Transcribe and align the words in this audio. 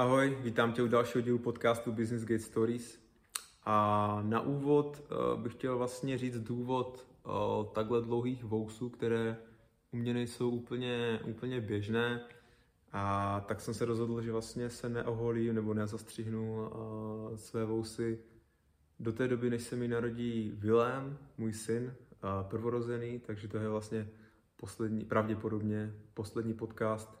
Ahoj, 0.00 0.38
vítám 0.40 0.72
tě 0.72 0.82
u 0.82 0.88
dalšího 0.88 1.22
dílu 1.22 1.38
podcastu 1.38 1.92
Business 1.92 2.24
Gate 2.24 2.38
Stories. 2.38 3.00
A 3.64 4.22
na 4.22 4.40
úvod 4.40 5.02
uh, 5.34 5.40
bych 5.40 5.52
chtěl 5.52 5.78
vlastně 5.78 6.18
říct 6.18 6.38
důvod 6.38 7.06
uh, 7.24 7.66
takhle 7.72 8.02
dlouhých 8.02 8.44
vousů, 8.44 8.88
které 8.88 9.36
u 9.90 9.96
mě 9.96 10.14
nejsou 10.14 10.50
úplně, 10.50 11.20
úplně 11.24 11.60
běžné. 11.60 12.20
A 12.92 13.40
tak 13.40 13.60
jsem 13.60 13.74
se 13.74 13.84
rozhodl, 13.84 14.22
že 14.22 14.32
vlastně 14.32 14.70
se 14.70 14.88
neoholím 14.88 15.54
nebo 15.54 15.74
nezastřihnu 15.74 16.68
uh, 16.68 17.36
své 17.36 17.64
vousy 17.64 18.18
do 19.00 19.12
té 19.12 19.28
doby, 19.28 19.50
než 19.50 19.62
se 19.62 19.76
mi 19.76 19.88
narodí 19.88 20.52
Vilém, 20.54 21.18
můj 21.38 21.52
syn, 21.52 21.94
prvorozený, 22.42 23.18
takže 23.18 23.48
to 23.48 23.58
je 23.58 23.68
vlastně 23.68 24.08
poslední, 24.56 25.04
pravděpodobně 25.04 25.94
poslední 26.14 26.54
podcast 26.54 27.20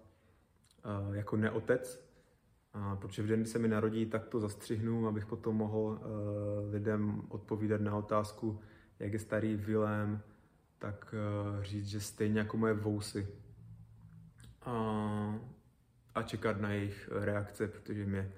jako 1.12 1.36
neotec, 1.36 2.09
a 2.72 2.96
protože 2.96 3.22
v 3.22 3.26
den, 3.26 3.40
kdy 3.40 3.48
se 3.48 3.58
mi 3.58 3.68
narodí, 3.68 4.06
tak 4.06 4.26
to 4.26 4.40
zastřihnu, 4.40 5.08
abych 5.08 5.26
potom 5.26 5.56
mohl 5.56 5.78
uh, 5.78 5.98
lidem 6.72 7.22
odpovídat 7.28 7.80
na 7.80 7.96
otázku, 7.96 8.60
jak 8.98 9.12
je 9.12 9.18
starý 9.18 9.56
Vilém, 9.56 10.22
tak 10.78 11.14
uh, 11.56 11.62
říct, 11.62 11.86
že 11.86 12.00
stejně 12.00 12.38
jako 12.38 12.56
moje 12.56 12.74
vousy. 12.74 13.28
A, 14.62 15.40
a 16.14 16.22
čekat 16.22 16.60
na 16.60 16.70
jejich 16.70 17.08
reakce, 17.12 17.68
protože 17.68 18.06
mě 18.06 18.32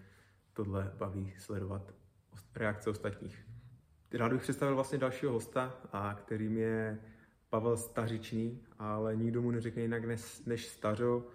tohle 0.52 0.92
baví 0.98 1.34
sledovat 1.38 1.94
reakce 2.54 2.90
ostatních. 2.90 3.46
Rád 4.12 4.32
bych 4.32 4.42
představil 4.42 4.74
vlastně 4.74 4.98
dalšího 4.98 5.32
hosta, 5.32 5.74
a 5.92 6.14
kterým 6.14 6.56
je 6.56 6.98
Pavel 7.50 7.76
Stařičný, 7.76 8.60
ale 8.78 9.16
nikdo 9.16 9.42
mu 9.42 9.50
neřekne 9.50 9.82
jinak 9.82 10.04
než, 10.04 10.44
než 10.46 10.66
Stařo. 10.66 11.26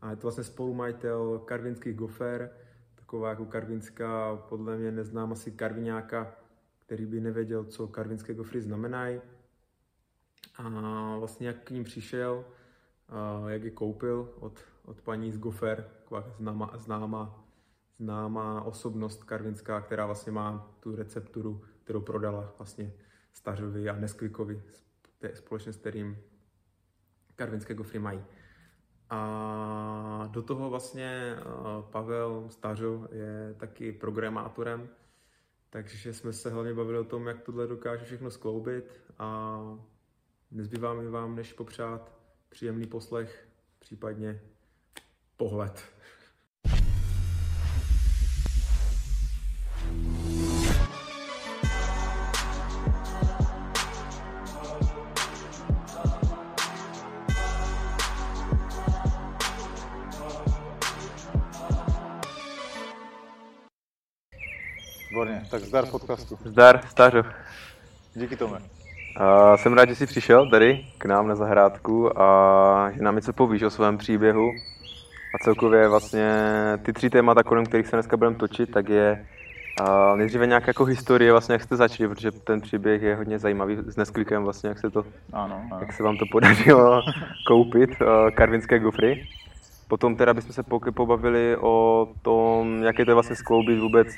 A 0.00 0.10
je 0.10 0.16
to 0.16 0.22
vlastně 0.22 0.44
spolumajitel 0.44 1.38
karvinských 1.38 1.96
gofer, 1.96 2.50
taková 2.94 3.30
jako 3.30 3.44
karvinská, 3.44 4.36
podle 4.36 4.76
mě 4.76 4.92
neznám 4.92 5.32
asi 5.32 5.50
karviňáka, 5.50 6.36
který 6.78 7.06
by 7.06 7.20
nevěděl, 7.20 7.64
co 7.64 7.88
karvinské 7.88 8.34
gofry 8.34 8.62
znamenají. 8.62 9.20
A 10.56 11.16
vlastně 11.18 11.46
jak 11.46 11.64
k 11.64 11.70
ním 11.70 11.84
přišel, 11.84 12.44
jak 13.48 13.62
je 13.62 13.70
koupil 13.70 14.34
od, 14.40 14.60
od 14.84 15.00
paní 15.00 15.32
z 15.32 15.38
Gofer, 15.38 15.90
taková 15.98 16.34
známá, 16.38 16.72
známá, 16.76 17.44
známá 17.98 18.62
osobnost 18.62 19.24
karvinská, 19.24 19.80
která 19.80 20.06
vlastně 20.06 20.32
má 20.32 20.76
tu 20.80 20.96
recepturu, 20.96 21.64
kterou 21.84 22.00
prodala 22.00 22.54
vlastně 22.58 22.92
Stařovi 23.32 23.88
a 23.88 23.96
Neskvikovi, 23.96 24.62
společně 25.34 25.72
s 25.72 25.76
kterým 25.76 26.18
karvinské 27.34 27.74
gofry 27.74 27.98
mají. 27.98 28.24
A 29.10 30.28
do 30.30 30.42
toho 30.42 30.70
vlastně 30.70 31.36
Pavel 31.90 32.46
Stařo 32.48 33.08
je 33.12 33.54
taky 33.54 33.92
programátorem, 33.92 34.88
takže 35.70 36.14
jsme 36.14 36.32
se 36.32 36.50
hlavně 36.50 36.74
bavili 36.74 36.98
o 36.98 37.04
tom, 37.04 37.26
jak 37.26 37.40
tohle 37.40 37.66
dokáže 37.66 38.04
všechno 38.04 38.30
skloubit 38.30 39.00
a 39.18 39.60
nezbývá 40.50 40.94
mi 40.94 41.08
vám, 41.08 41.36
než 41.36 41.52
popřát 41.52 42.12
příjemný 42.48 42.86
poslech, 42.86 43.48
případně 43.78 44.40
pohled. 45.36 45.95
Tak 65.50 65.60
zdar 65.60 65.86
podcastu. 65.86 66.38
Zdar, 66.44 66.80
Stařo. 66.88 67.22
Díky 68.14 68.36
tomu. 68.36 68.54
Uh, 68.54 69.56
jsem 69.56 69.72
rád, 69.72 69.88
že 69.88 69.94
jsi 69.94 70.06
přišel 70.06 70.50
tady 70.50 70.86
k 70.98 71.04
nám 71.04 71.28
na 71.28 71.34
zahrádku 71.34 72.20
a 72.22 72.90
že 72.90 73.02
nám 73.02 73.16
něco 73.16 73.32
povíš 73.32 73.62
o 73.62 73.70
svém 73.70 73.98
příběhu. 73.98 74.50
A 75.34 75.44
celkově 75.44 75.88
vlastně 75.88 76.28
ty 76.82 76.92
tři 76.92 77.10
témata, 77.10 77.42
kolem 77.42 77.66
kterých 77.66 77.86
se 77.86 77.96
dneska 77.96 78.16
budeme 78.16 78.36
točit, 78.36 78.70
tak 78.70 78.88
je 78.88 79.26
uh, 79.80 80.16
nejdříve 80.16 80.46
nějaká 80.46 80.66
jako 80.68 80.84
historie, 80.84 81.32
vlastně 81.32 81.52
jak 81.52 81.62
jste 81.62 81.76
začali, 81.76 82.08
protože 82.08 82.30
ten 82.30 82.60
příběh 82.60 83.02
je 83.02 83.16
hodně 83.16 83.38
zajímavý 83.38 83.76
s 83.86 83.96
Nesklikem 83.96 84.44
vlastně, 84.44 84.68
jak 84.68 84.78
se 84.78 84.90
to, 84.90 85.04
ano, 85.32 85.62
ano. 85.70 85.80
jak 85.80 85.92
se 85.92 86.02
vám 86.02 86.16
to 86.16 86.24
podařilo 86.32 87.00
koupit, 87.46 87.90
uh, 87.90 88.30
karvinské 88.30 88.78
gofry. 88.78 89.28
Potom 89.88 90.16
teda 90.16 90.34
bychom 90.34 90.52
se 90.52 90.62
pobavili 90.94 91.56
o 91.60 92.08
tom, 92.22 92.82
jak 92.82 92.98
je 92.98 93.06
to 93.06 93.14
vlastně 93.14 93.36
skloubit 93.36 93.78
vůbec 93.78 94.08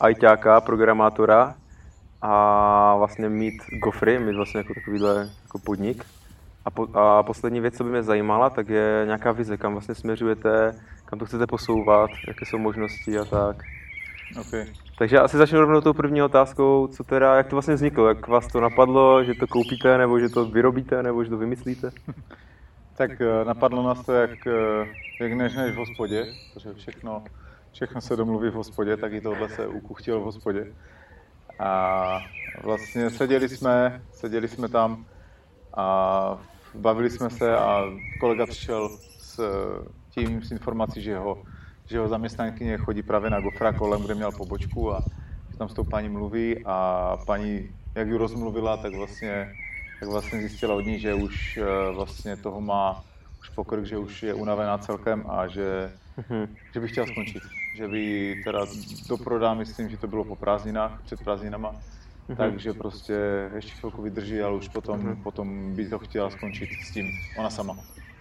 ajťáka, 0.00 0.60
programátora 0.60 1.54
a 2.22 2.96
vlastně 2.96 3.28
mít 3.28 3.54
gofry, 3.82 4.18
mít 4.18 4.36
vlastně 4.36 4.58
jako 4.58 4.74
takovýhle 4.74 5.28
jako 5.42 5.58
podnik. 5.58 6.04
A, 6.64 6.70
po, 6.70 6.88
a 6.94 7.22
poslední 7.22 7.60
věc, 7.60 7.76
co 7.76 7.84
by 7.84 7.90
mě 7.90 8.02
zajímala, 8.02 8.50
tak 8.50 8.68
je 8.68 9.02
nějaká 9.06 9.32
vize, 9.32 9.56
kam 9.56 9.72
vlastně 9.72 9.94
směřujete, 9.94 10.74
kam 11.04 11.18
to 11.18 11.26
chcete 11.26 11.46
posouvat, 11.46 12.10
jaké 12.28 12.46
jsou 12.46 12.58
možnosti 12.58 13.18
a 13.18 13.24
tak. 13.24 13.56
Okay. 14.40 14.66
Takže 14.98 15.18
asi 15.18 15.36
začnu 15.36 15.60
rovnou 15.60 15.80
tou 15.80 15.92
první 15.92 16.22
otázkou, 16.22 16.86
co 16.86 17.04
teda, 17.04 17.36
jak 17.36 17.46
to 17.46 17.56
vlastně 17.56 17.74
vzniklo, 17.74 18.08
jak 18.08 18.28
vás 18.28 18.46
to 18.46 18.60
napadlo, 18.60 19.24
že 19.24 19.34
to 19.34 19.46
koupíte, 19.46 19.98
nebo 19.98 20.20
že 20.20 20.28
to 20.28 20.44
vyrobíte, 20.44 21.02
nebo 21.02 21.24
že 21.24 21.30
to 21.30 21.36
vymyslíte? 21.36 21.90
tak 22.98 23.20
eh, 23.20 23.44
napadlo 23.44 23.82
nás 23.82 24.06
to 24.06 24.12
jak, 24.12 24.46
eh, 24.46 24.86
jak 25.20 25.32
než, 25.32 25.54
než 25.54 25.74
v 25.74 25.78
hospodě, 25.78 26.26
protože 26.54 26.74
všechno, 26.74 27.24
všechno 27.72 28.00
se 28.00 28.16
domluví 28.16 28.50
v 28.50 28.54
hospodě, 28.54 28.96
tak 28.96 29.12
i 29.12 29.20
tohle 29.20 29.48
se 29.48 29.66
ukuchtil 29.66 30.20
v 30.20 30.24
hospodě. 30.24 30.72
A 31.58 32.20
vlastně 32.62 33.10
seděli 33.10 33.48
jsme, 33.48 34.02
seděli 34.12 34.48
jsme 34.48 34.68
tam 34.68 35.06
a 35.76 36.38
bavili 36.74 37.10
jsme 37.10 37.30
se 37.30 37.56
a 37.56 37.84
kolega 38.20 38.46
přišel 38.46 38.88
s 39.18 39.40
tím 40.10 40.42
s 40.42 40.50
informací, 40.50 41.02
že 41.02 41.10
jeho, 41.10 41.42
že 41.86 41.96
jeho 41.96 42.08
zaměstnankyně 42.08 42.78
chodí 42.78 43.02
právě 43.02 43.30
na 43.30 43.40
Gofra 43.40 43.72
kolem, 43.72 44.02
kde 44.02 44.14
měl 44.14 44.32
pobočku 44.32 44.94
a 44.94 45.02
tam 45.58 45.68
s 45.68 45.74
tou 45.74 45.84
paní 45.84 46.08
mluví 46.08 46.62
a 46.64 47.16
paní, 47.26 47.70
jak 47.94 48.08
ji 48.08 48.16
rozmluvila, 48.16 48.76
tak 48.76 48.94
vlastně, 48.94 49.52
tak 50.00 50.08
vlastně 50.08 50.40
zjistila 50.40 50.74
od 50.74 50.80
ní, 50.80 50.98
že 51.00 51.14
už 51.14 51.56
eh, 51.56 51.92
vlastně 51.94 52.36
toho 52.36 52.60
má 52.60 53.04
už 53.40 53.48
pokrk, 53.48 53.84
že 53.84 53.98
už 53.98 54.22
je 54.22 54.34
unavená 54.34 54.78
celkem 54.78 55.24
a 55.28 55.46
že, 55.46 55.92
mm-hmm. 56.18 56.48
že 56.74 56.80
by 56.80 56.88
chtěla 56.88 57.06
skončit. 57.06 57.42
Že 57.76 57.88
by 57.88 58.34
teda 58.44 58.66
doprodá, 59.08 59.54
myslím, 59.54 59.88
že 59.88 59.96
to 59.96 60.06
bylo 60.06 60.24
po 60.24 60.36
prázdninách, 60.36 61.02
před 61.04 61.24
prázdninama, 61.24 61.72
mm-hmm. 61.72 62.36
takže 62.36 62.72
prostě 62.72 63.14
ještě 63.54 63.72
chvilku 63.72 64.02
vydrží, 64.02 64.40
ale 64.40 64.54
už 64.54 64.68
potom, 64.68 65.00
mm-hmm. 65.00 65.22
potom 65.22 65.76
by 65.76 65.88
to 65.88 65.98
chtěla 65.98 66.30
skončit 66.30 66.68
s 66.84 66.92
tím, 66.92 67.06
ona 67.38 67.50
sama. 67.50 67.76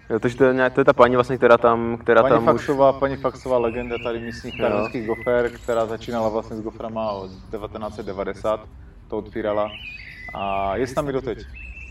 Jo, 0.09 0.19
takže 0.19 0.37
to 0.37 0.43
je, 0.43 0.53
nějak, 0.53 0.73
to 0.73 0.81
je 0.81 0.85
ta 0.85 0.93
paní 0.93 1.15
vlastně, 1.15 1.37
která 1.37 1.57
tam, 1.57 1.97
která 1.97 2.21
paní 2.21 2.35
tam 2.35 2.45
Faxová, 2.45 2.91
už... 2.91 2.99
Paní 2.99 3.15
Faxová 3.15 3.57
legenda 3.57 3.95
tady 4.03 4.19
místních 4.19 4.57
karvinských 4.57 5.07
gofer, 5.07 5.51
která 5.51 5.85
začínala 5.85 6.29
vlastně 6.29 6.57
s 6.57 6.61
goframa 6.61 7.11
od 7.11 7.27
1990, 7.27 8.67
to 9.07 9.17
otvírala 9.17 9.71
a 10.33 10.75
je 10.75 10.87
s 10.87 10.95
námi 10.95 11.13
doteď 11.13 11.37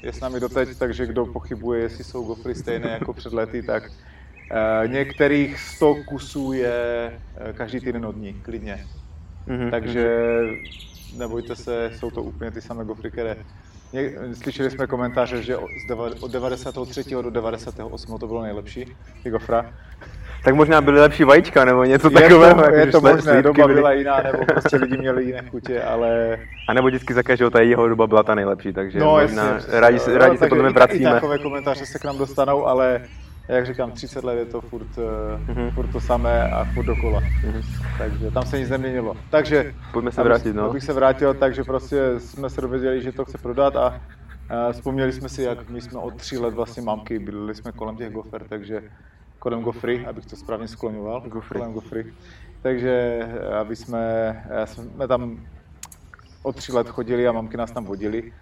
je 0.06 0.12
s 0.12 0.20
námi 0.20 0.40
doteď, 0.40 0.78
takže 0.78 1.06
kdo 1.06 1.26
pochybuje, 1.26 1.82
jestli 1.82 2.04
jsou 2.04 2.24
gofry 2.24 2.54
stejné 2.54 2.90
jako 2.90 3.12
před 3.12 3.32
lety, 3.32 3.62
tak 3.62 3.82
uh, 3.82 4.88
některých 4.92 5.58
100 5.60 5.94
kusů 6.08 6.52
je 6.52 7.10
uh, 7.40 7.52
každý 7.52 7.80
týden 7.80 8.06
od 8.06 8.16
ní, 8.16 8.42
klidně. 8.42 8.86
Mm-hmm. 9.48 9.70
Takže 9.70 10.18
nebojte 11.16 11.56
se, 11.56 11.90
jsou 11.98 12.10
to 12.10 12.22
úplně 12.22 12.50
ty 12.50 12.60
samé 12.60 12.84
gofry, 12.84 13.10
které 13.10 13.36
Slyšeli 14.42 14.70
jsme 14.70 14.86
komentáře, 14.86 15.42
že 15.42 15.56
od 15.56 16.30
93. 16.30 17.04
do 17.10 17.30
98. 17.30 18.18
to 18.18 18.26
bylo 18.26 18.42
nejlepší, 18.42 18.84
ty 19.22 19.30
gofra. 19.30 19.74
Tak 20.46 20.54
možná 20.54 20.80
byly 20.80 21.00
lepší 21.00 21.24
vajíčka 21.24 21.64
nebo 21.64 21.84
něco 21.84 22.10
takového. 22.10 22.64
Je 22.64 22.70
to, 22.70 22.74
je 22.74 22.86
to 22.86 23.00
možné, 23.00 23.42
doba 23.42 23.66
byly. 23.66 23.74
byla 23.74 23.92
jiná, 23.92 24.22
nebo 24.22 24.44
prostě 24.44 24.76
lidi 24.76 24.98
měli 24.98 25.24
jiné 25.24 25.42
chutě, 25.50 25.82
ale... 25.82 26.38
A 26.68 26.72
nebo 26.72 26.88
vždycky 26.88 27.14
za 27.14 27.22
každého 27.22 27.50
ta 27.50 27.60
jeho 27.60 27.88
doba 27.88 28.06
byla 28.06 28.22
ta 28.22 28.34
nejlepší, 28.34 28.72
takže 28.72 28.98
no, 28.98 29.18
možná 29.22 29.44
jasně, 29.44 29.80
rádi, 29.80 29.98
no, 30.08 30.18
rádi 30.18 30.38
se 30.38 30.46
podle 30.46 30.64
mě 30.64 30.72
vracíme. 30.72 31.10
I 31.10 31.12
takové 31.12 31.38
komentáře 31.38 31.86
se 31.86 31.98
k 31.98 32.04
nám 32.04 32.18
dostanou, 32.18 32.66
ale 32.66 33.00
jak 33.48 33.66
říkám, 33.66 33.92
30 33.92 34.24
let 34.24 34.38
je 34.38 34.44
to 34.44 34.60
furt, 34.60 34.86
mm-hmm. 34.96 35.70
furt 35.70 35.86
to 35.86 36.00
samé 36.00 36.50
a 36.50 36.64
furt 36.64 36.84
dokola. 36.84 37.20
Mm-hmm. 37.20 37.62
Takže 37.98 38.30
tam 38.30 38.42
se 38.42 38.58
nic 38.58 38.70
neměnilo. 38.70 39.16
Takže, 39.30 39.74
Pojďme 39.92 40.12
se 40.12 40.22
vrátit, 40.22 40.56
no. 40.56 40.70
Abych 40.70 40.82
se 40.82 40.92
vrátil, 40.92 41.34
takže 41.34 41.64
prostě 41.64 41.98
jsme 42.18 42.50
se 42.50 42.60
dověděli, 42.60 43.02
že 43.02 43.12
to 43.12 43.24
chce 43.24 43.38
prodat 43.38 43.76
a 43.76 44.00
a 44.50 44.72
vzpomněli 44.72 45.12
jsme 45.12 45.28
si, 45.28 45.42
jak 45.42 45.70
my 45.70 45.80
jsme 45.80 46.00
od 46.00 46.14
tří 46.14 46.38
let 46.38 46.54
vlastně 46.54 46.82
mamky, 46.82 47.18
byli 47.18 47.54
jsme 47.54 47.72
kolem 47.72 47.96
těch 47.96 48.12
gofer, 48.12 48.42
takže 48.48 48.82
kolem 49.46 49.62
gofry, 49.62 50.06
abych 50.06 50.26
to 50.26 50.36
správně 50.36 50.68
skloňoval, 50.68 51.20
gofry. 51.20 51.58
kolem 51.58 51.72
gofry. 51.72 52.12
Takže 52.62 53.20
aby 53.60 53.76
jsme, 53.76 54.02
jsme 54.64 55.08
tam 55.08 55.46
od 56.42 56.56
tří 56.56 56.72
let 56.72 56.88
chodili 56.88 57.28
a 57.28 57.32
mamky 57.32 57.56
nás 57.56 57.70
tam 57.70 57.84
vodili 57.84 58.32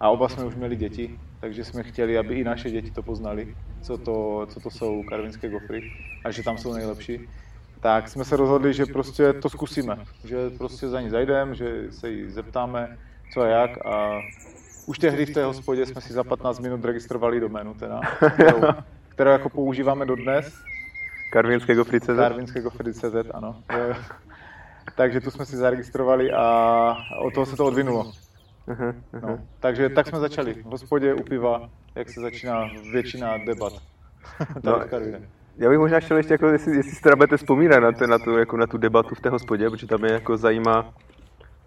a 0.00 0.10
oba 0.10 0.28
jsme 0.28 0.44
už 0.44 0.54
měli 0.54 0.76
děti, 0.76 1.18
takže 1.40 1.64
jsme 1.64 1.82
chtěli, 1.82 2.18
aby 2.18 2.34
i 2.34 2.44
naše 2.44 2.70
děti 2.70 2.90
to 2.90 3.02
poznali, 3.02 3.56
co 3.82 3.98
to, 3.98 4.46
co 4.48 4.60
to 4.60 4.70
jsou 4.70 5.02
karvinské 5.02 5.48
gofry 5.48 5.92
a 6.24 6.30
že 6.30 6.42
tam 6.42 6.58
jsou 6.58 6.72
nejlepší. 6.72 7.28
tak 7.80 8.08
jsme 8.08 8.24
se 8.24 8.36
rozhodli, 8.36 8.74
že 8.74 8.86
prostě 8.86 9.32
to 9.32 9.48
zkusíme. 9.48 9.98
Že 10.24 10.50
prostě 10.58 10.88
za 10.88 11.00
ní 11.00 11.10
zajdeme, 11.10 11.54
že 11.54 11.92
se 11.92 12.10
jí 12.10 12.30
zeptáme, 12.30 12.98
co 13.34 13.40
a 13.40 13.46
jak 13.46 13.86
a 13.86 14.20
už 14.86 14.98
tehdy 14.98 15.26
v 15.26 15.34
té 15.34 15.44
hospodě 15.44 15.86
jsme 15.86 16.00
si 16.00 16.12
za 16.12 16.24
15 16.24 16.58
minut 16.58 16.84
registrovali 16.84 17.40
doménu, 17.40 17.74
teda, 17.74 18.00
kterou, 18.34 18.60
kterou 19.12 19.30
jako 19.30 19.48
používáme 19.48 20.06
dodnes. 20.06 20.62
Karvinské 21.32 21.74
gofry.cz? 21.74 22.06
Karvinské 22.06 22.60
gofry.cz, 22.60 23.30
ano. 23.34 23.56
Takže 24.96 25.20
tu 25.20 25.30
jsme 25.30 25.46
si 25.46 25.56
zaregistrovali 25.56 26.32
a 26.32 26.96
od 27.20 27.34
toho 27.34 27.46
se 27.46 27.56
to 27.56 27.66
odvinulo. 27.66 28.12
No, 29.22 29.38
takže 29.60 29.88
tak 29.88 30.06
jsme 30.06 30.18
začali. 30.18 30.54
V 30.54 30.64
hospodě 30.64 31.14
u 31.14 31.22
piva, 31.22 31.70
jak 31.94 32.10
se 32.10 32.20
začíná 32.20 32.70
většina 32.92 33.38
debat. 33.46 33.72
no, 34.64 34.80
já 35.56 35.68
bych 35.68 35.78
možná 35.78 36.00
chtěl 36.00 36.16
ještě, 36.16 36.34
jako, 36.34 36.46
jestli, 36.46 36.76
jestli 36.76 36.92
si 36.92 37.02
teda 37.02 37.16
budete 37.16 37.36
vzpomínat 37.36 37.80
na, 37.80 37.92
to, 37.92 38.06
na, 38.06 38.18
tu, 38.18 38.38
jako 38.38 38.56
na 38.56 38.66
tu 38.66 38.78
debatu 38.78 39.14
v 39.14 39.20
té 39.20 39.28
hospodě, 39.28 39.70
protože 39.70 39.86
tam 39.86 40.04
je 40.04 40.12
jako 40.12 40.36
zajímá 40.36 40.94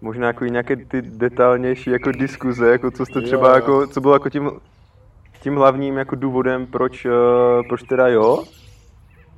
možná 0.02 0.28
jako 0.28 0.46
nějaké 0.46 0.76
ty 0.76 1.02
detailnější 1.02 1.90
jako 1.90 2.12
diskuze, 2.12 2.72
jako 2.72 2.92
co 2.92 3.06
jste 3.06 3.22
třeba, 3.22 3.50
jo, 3.50 3.56
jako, 3.56 3.88
co 3.88 4.02
bylo 4.02 4.14
jako 4.14 4.30
tím, 4.30 4.52
tím 5.46 5.56
hlavním 5.56 5.98
jako 5.98 6.16
důvodem, 6.16 6.68
proč, 6.68 7.06
uh, 7.06 7.12
proč 7.68 7.84
teda 7.84 8.08
jo? 8.08 8.44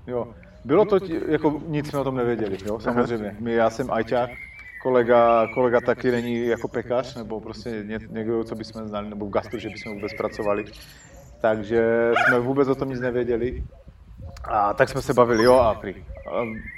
Jo, 0.07 0.27
bylo 0.65 0.85
to, 0.85 0.99
tí, 0.99 1.19
jako 1.27 1.61
nic 1.67 1.89
jsme 1.89 1.99
o 1.99 2.03
tom 2.03 2.15
nevěděli, 2.15 2.57
jo, 2.65 2.79
samozřejmě. 2.79 3.35
My, 3.39 3.53
já 3.53 3.69
jsem 3.69 3.91
ajťák, 3.91 4.29
kolega, 4.81 5.47
kolega 5.53 5.81
taky 5.81 6.11
není 6.11 6.47
jako 6.47 6.67
pekař, 6.67 7.15
nebo 7.15 7.41
prostě 7.41 7.69
ně, 7.69 7.99
někdo, 8.09 8.43
co 8.43 8.55
bychom 8.55 8.87
znali, 8.87 9.09
nebo 9.09 9.25
v 9.25 9.29
gastru, 9.29 9.59
že 9.59 9.69
bychom 9.69 9.93
vůbec 9.93 10.13
pracovali. 10.13 10.65
Takže 11.41 12.11
jsme 12.27 12.39
vůbec 12.39 12.67
o 12.67 12.75
tom 12.75 12.89
nic 12.89 12.99
nevěděli. 12.99 13.63
A 14.43 14.73
tak 14.73 14.89
jsme 14.89 15.01
se 15.01 15.13
bavili, 15.13 15.43
jo, 15.43 15.53
a 15.53 15.73
prý. 15.73 15.95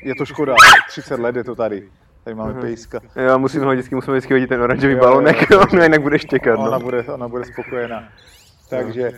Je 0.04 0.16
to 0.16 0.26
škoda, 0.26 0.56
30 0.88 1.20
let 1.20 1.36
je 1.36 1.44
to 1.44 1.56
tady. 1.56 1.90
Tady 2.24 2.36
máme 2.36 2.54
uh-huh. 2.54 2.62
pejska. 2.62 3.00
Jo, 3.16 3.40
musíme 3.40 3.66
ho 3.66 3.72
vždycky, 3.72 3.96
musíme 3.96 4.18
vždycky 4.18 4.34
hodit 4.34 4.48
ten 4.48 4.62
oranžový 4.62 4.94
jo, 4.94 5.00
balonek, 5.00 5.50
jo, 5.52 5.64
no 5.74 5.84
jinak 5.84 6.02
budeš. 6.02 6.26
Ona, 6.58 6.70
no. 6.70 6.80
bude, 6.80 7.04
ona 7.04 7.28
bude 7.28 7.46
spokojená. 7.46 8.04
Takže 8.70 9.12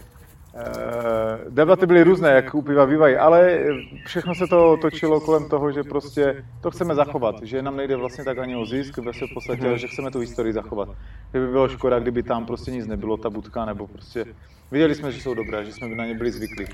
Uh, 0.56 1.54
debaty 1.54 1.86
byly 1.86 2.04
různé, 2.04 2.32
jak 2.32 2.56
u 2.56 2.62
piva 2.62 2.86
bývají, 2.86 3.16
ale 3.16 3.60
všechno 4.06 4.36
se 4.36 4.48
to 4.48 4.78
točilo 4.78 5.20
kolem 5.20 5.50
toho, 5.50 5.72
že 5.72 5.84
prostě 5.84 6.46
to 6.62 6.72
chceme 6.72 6.96
zachovat, 6.96 7.36
že 7.44 7.62
nám 7.62 7.76
nejde 7.76 7.96
vlastně 7.96 8.24
tak 8.24 8.38
ani 8.38 8.56
o 8.56 8.66
zisk 8.66 8.98
ve 8.98 9.14
své 9.14 9.28
podstatě, 9.34 9.68
ale 9.68 9.80
že 9.80 9.88
chceme 9.88 10.12
tu 10.12 10.20
historii 10.20 10.54
zachovat. 10.54 10.90
Že 11.34 11.40
by 11.40 11.48
bylo 11.48 11.70
škoda, 11.70 12.00
kdyby 12.00 12.24
tam 12.24 12.46
prostě 12.46 12.72
nic 12.72 12.88
nebylo, 12.88 13.18
ta 13.18 13.30
budka, 13.30 13.66
nebo 13.66 13.88
prostě 13.88 14.26
viděli 14.72 14.96
jsme, 14.96 15.12
že 15.12 15.22
jsou 15.22 15.34
dobré, 15.34 15.66
že 15.66 15.74
jsme 15.74 15.88
na 15.88 16.06
ně 16.06 16.16
byli 16.16 16.32
zvyklí. 16.32 16.66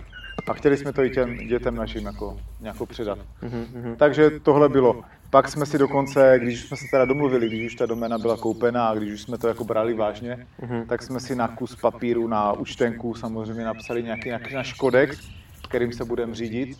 A 0.47 0.53
chtěli 0.53 0.77
jsme 0.77 0.93
to 0.93 1.03
i 1.03 1.09
těm 1.09 1.37
dětem 1.37 1.75
našim 1.75 2.05
jako 2.05 2.37
nějakou 2.61 2.85
předat. 2.85 3.19
Mm-hmm. 3.43 3.95
Takže 3.95 4.29
tohle 4.29 4.69
bylo. 4.69 5.03
Pak 5.29 5.47
jsme 5.47 5.65
si 5.65 5.77
dokonce, 5.77 6.39
když 6.41 6.61
jsme 6.61 6.77
se 6.77 6.85
teda 6.91 7.05
domluvili, 7.05 7.47
když 7.47 7.65
už 7.65 7.75
ta 7.75 7.85
domena 7.85 8.17
byla 8.17 8.37
koupená 8.37 8.87
a 8.87 8.95
když 8.95 9.13
už 9.13 9.21
jsme 9.21 9.37
to 9.37 9.47
jako 9.47 9.63
brali 9.63 9.93
vážně, 9.93 10.47
mm-hmm. 10.61 10.85
tak 10.85 11.03
jsme 11.03 11.19
si 11.19 11.35
na 11.35 11.47
kus 11.47 11.75
papíru, 11.75 12.27
na 12.27 12.53
účtenku 12.53 13.15
samozřejmě 13.15 13.63
napsali 13.63 14.03
nějaký, 14.03 14.29
nějaký 14.29 14.53
náš 14.53 14.73
kodex, 14.73 15.29
kterým 15.69 15.93
se 15.93 16.05
budeme 16.05 16.35
řídit, 16.35 16.77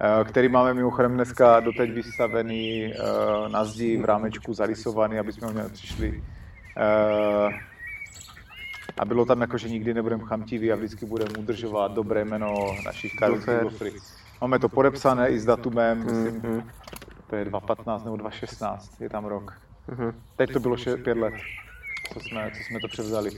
eh, 0.00 0.24
který 0.24 0.48
máme 0.48 0.74
mimochodem 0.74 1.14
dneska 1.14 1.60
doteď 1.60 1.90
vystavený 1.90 2.84
eh, 2.84 2.98
na 3.48 3.64
zdi 3.64 3.96
v 3.96 4.04
rámečku 4.04 4.54
zarysovaný, 4.54 5.18
aby 5.18 5.32
jsme 5.32 5.46
ho 5.46 5.52
měli 5.52 5.68
přišli. 5.68 6.22
Eh, 8.96 9.00
a 9.00 9.04
bylo 9.04 9.24
tam 9.24 9.40
jako, 9.40 9.58
že 9.58 9.68
nikdy 9.68 9.94
nebudeme 9.94 10.24
chamtiví 10.24 10.72
a 10.72 10.76
vždycky 10.76 11.06
budeme 11.06 11.38
udržovat 11.38 11.92
dobré 11.92 12.24
jméno 12.24 12.54
našich 12.84 13.12
karlovských 13.14 14.02
Máme 14.40 14.58
to 14.58 14.68
podepsané 14.68 15.28
i 15.28 15.38
s 15.38 15.44
datumem, 15.44 15.98
myslím, 15.98 16.40
mm-hmm 16.40 16.62
to 17.32 17.36
je 17.36 17.44
2015 17.44 18.04
nebo 18.04 18.16
2016, 18.16 19.00
je 19.00 19.08
tam 19.08 19.24
rok. 19.24 19.52
Uh-huh. 19.88 20.14
Teď 20.36 20.52
to 20.52 20.60
bylo 20.60 20.76
še- 20.76 20.96
pět 20.96 21.18
let, 21.18 21.34
co 22.12 22.20
jsme, 22.20 22.50
co 22.50 22.62
jsme 22.62 22.80
to 22.80 22.88
převzali. 22.88 23.30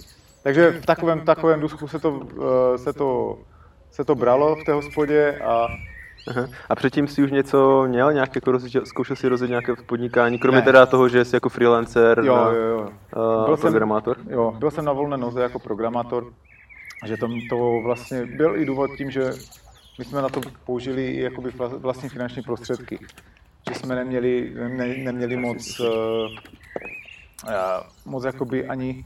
Takže 0.43 0.71
v 0.71 0.87
takovém, 0.87 1.21
takovém 1.21 1.61
duchu 1.61 1.89
se 1.89 1.99
to, 1.99 2.11
uh, 2.11 2.77
se, 2.77 2.93
to, 2.93 3.39
se 3.91 4.05
to 4.05 4.15
bralo 4.15 4.57
v 4.57 4.65
té 4.65 4.73
hospodě 4.73 5.39
a 5.39 5.69
Aha. 6.29 6.49
A 6.69 6.75
předtím 6.75 7.09
si 7.09 7.25
už 7.25 7.31
něco 7.31 7.85
měl, 7.87 8.13
nějak 8.13 8.35
jako 8.35 8.53
rozlič, 8.53 8.77
zkoušel 8.85 9.17
si 9.17 9.29
rozjet 9.29 9.49
nějaké 9.51 9.75
podnikání, 9.77 10.39
kromě 10.39 10.61
ne. 10.61 10.65
teda 10.65 10.87
toho, 10.87 11.09
že 11.09 11.25
jsi 11.25 11.37
jako 11.37 11.49
freelancer, 11.49 12.19
jo, 12.19 12.25
jo, 12.25 12.53
jo. 12.53 12.91
Uh, 13.17 13.47
byl 13.47 13.57
programátor? 13.57 14.17
Jsem, 14.17 14.33
jo, 14.33 14.55
byl 14.59 14.71
jsem 14.71 14.85
na 14.85 14.93
volné 14.93 15.17
noze 15.17 15.43
jako 15.43 15.59
programátor, 15.59 16.33
že 17.07 17.17
to, 17.17 17.29
to 17.49 17.81
vlastně 17.85 18.27
byl 18.27 18.57
i 18.57 18.65
důvod 18.67 18.91
tím, 18.97 19.11
že 19.11 19.31
my 19.99 20.05
jsme 20.05 20.23
na 20.23 20.29
to 20.29 20.41
použili 20.67 21.07
i 21.07 21.21
jakoby 21.21 21.51
vlastní 21.81 22.09
finanční 22.09 22.43
prostředky 22.43 22.99
že 23.69 23.75
jsme 23.75 23.95
neměli, 23.95 24.55
ne, 24.69 24.87
neměli 24.87 25.37
moc, 25.37 25.81
uh, 25.81 25.87
moc 28.05 28.25
jakoby 28.25 28.67
ani 28.67 29.05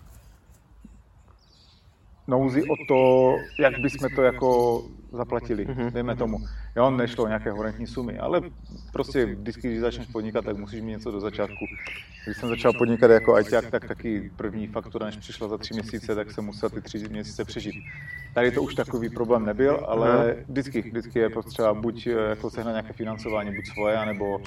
nouzi 2.26 2.62
o 2.62 2.74
to, 2.88 3.32
jak 3.58 3.78
bychom 3.78 4.08
to 4.14 4.22
jako 4.22 4.82
zaplatili, 5.12 5.66
mm-hmm. 5.66 5.90
dejme 5.92 6.16
tomu. 6.16 6.38
Jo, 6.78 6.90
nešlo 6.90 7.24
o 7.24 7.26
nějaké 7.26 7.50
horentní 7.50 7.86
sumy, 7.86 8.18
ale 8.18 8.40
prostě 8.92 9.26
vždycky, 9.26 9.68
když 9.68 9.80
začneš 9.80 10.06
podnikat, 10.06 10.44
tak 10.44 10.56
musíš 10.56 10.80
mít 10.80 10.90
něco 10.90 11.10
do 11.10 11.20
začátku. 11.20 11.64
Když 12.24 12.36
jsem 12.36 12.48
začal 12.48 12.72
podnikat 12.72 13.10
jako 13.10 13.34
ajťák, 13.34 13.70
tak 13.70 13.88
taky 13.88 14.30
první 14.36 14.66
faktura, 14.66 15.06
než 15.06 15.16
přišla 15.16 15.48
za 15.48 15.58
tři 15.58 15.74
měsíce, 15.74 16.14
tak 16.14 16.30
jsem 16.30 16.44
musel 16.44 16.70
ty 16.70 16.80
tři 16.80 16.98
měsíce 16.98 17.44
přežít. 17.44 17.74
Tady 18.34 18.50
to 18.50 18.62
už 18.62 18.74
takový 18.74 19.10
problém 19.10 19.46
nebyl, 19.46 19.84
ale 19.88 20.36
vždycky, 20.48 20.82
vždycky 20.82 21.18
je 21.18 21.30
potřeba 21.30 21.74
buď 21.74 22.06
eh, 22.06 22.10
jako 22.10 22.50
sehnat 22.50 22.72
nějaké 22.72 22.92
financování, 22.92 23.50
buď 23.56 23.66
svoje, 23.74 24.06
nebo, 24.06 24.40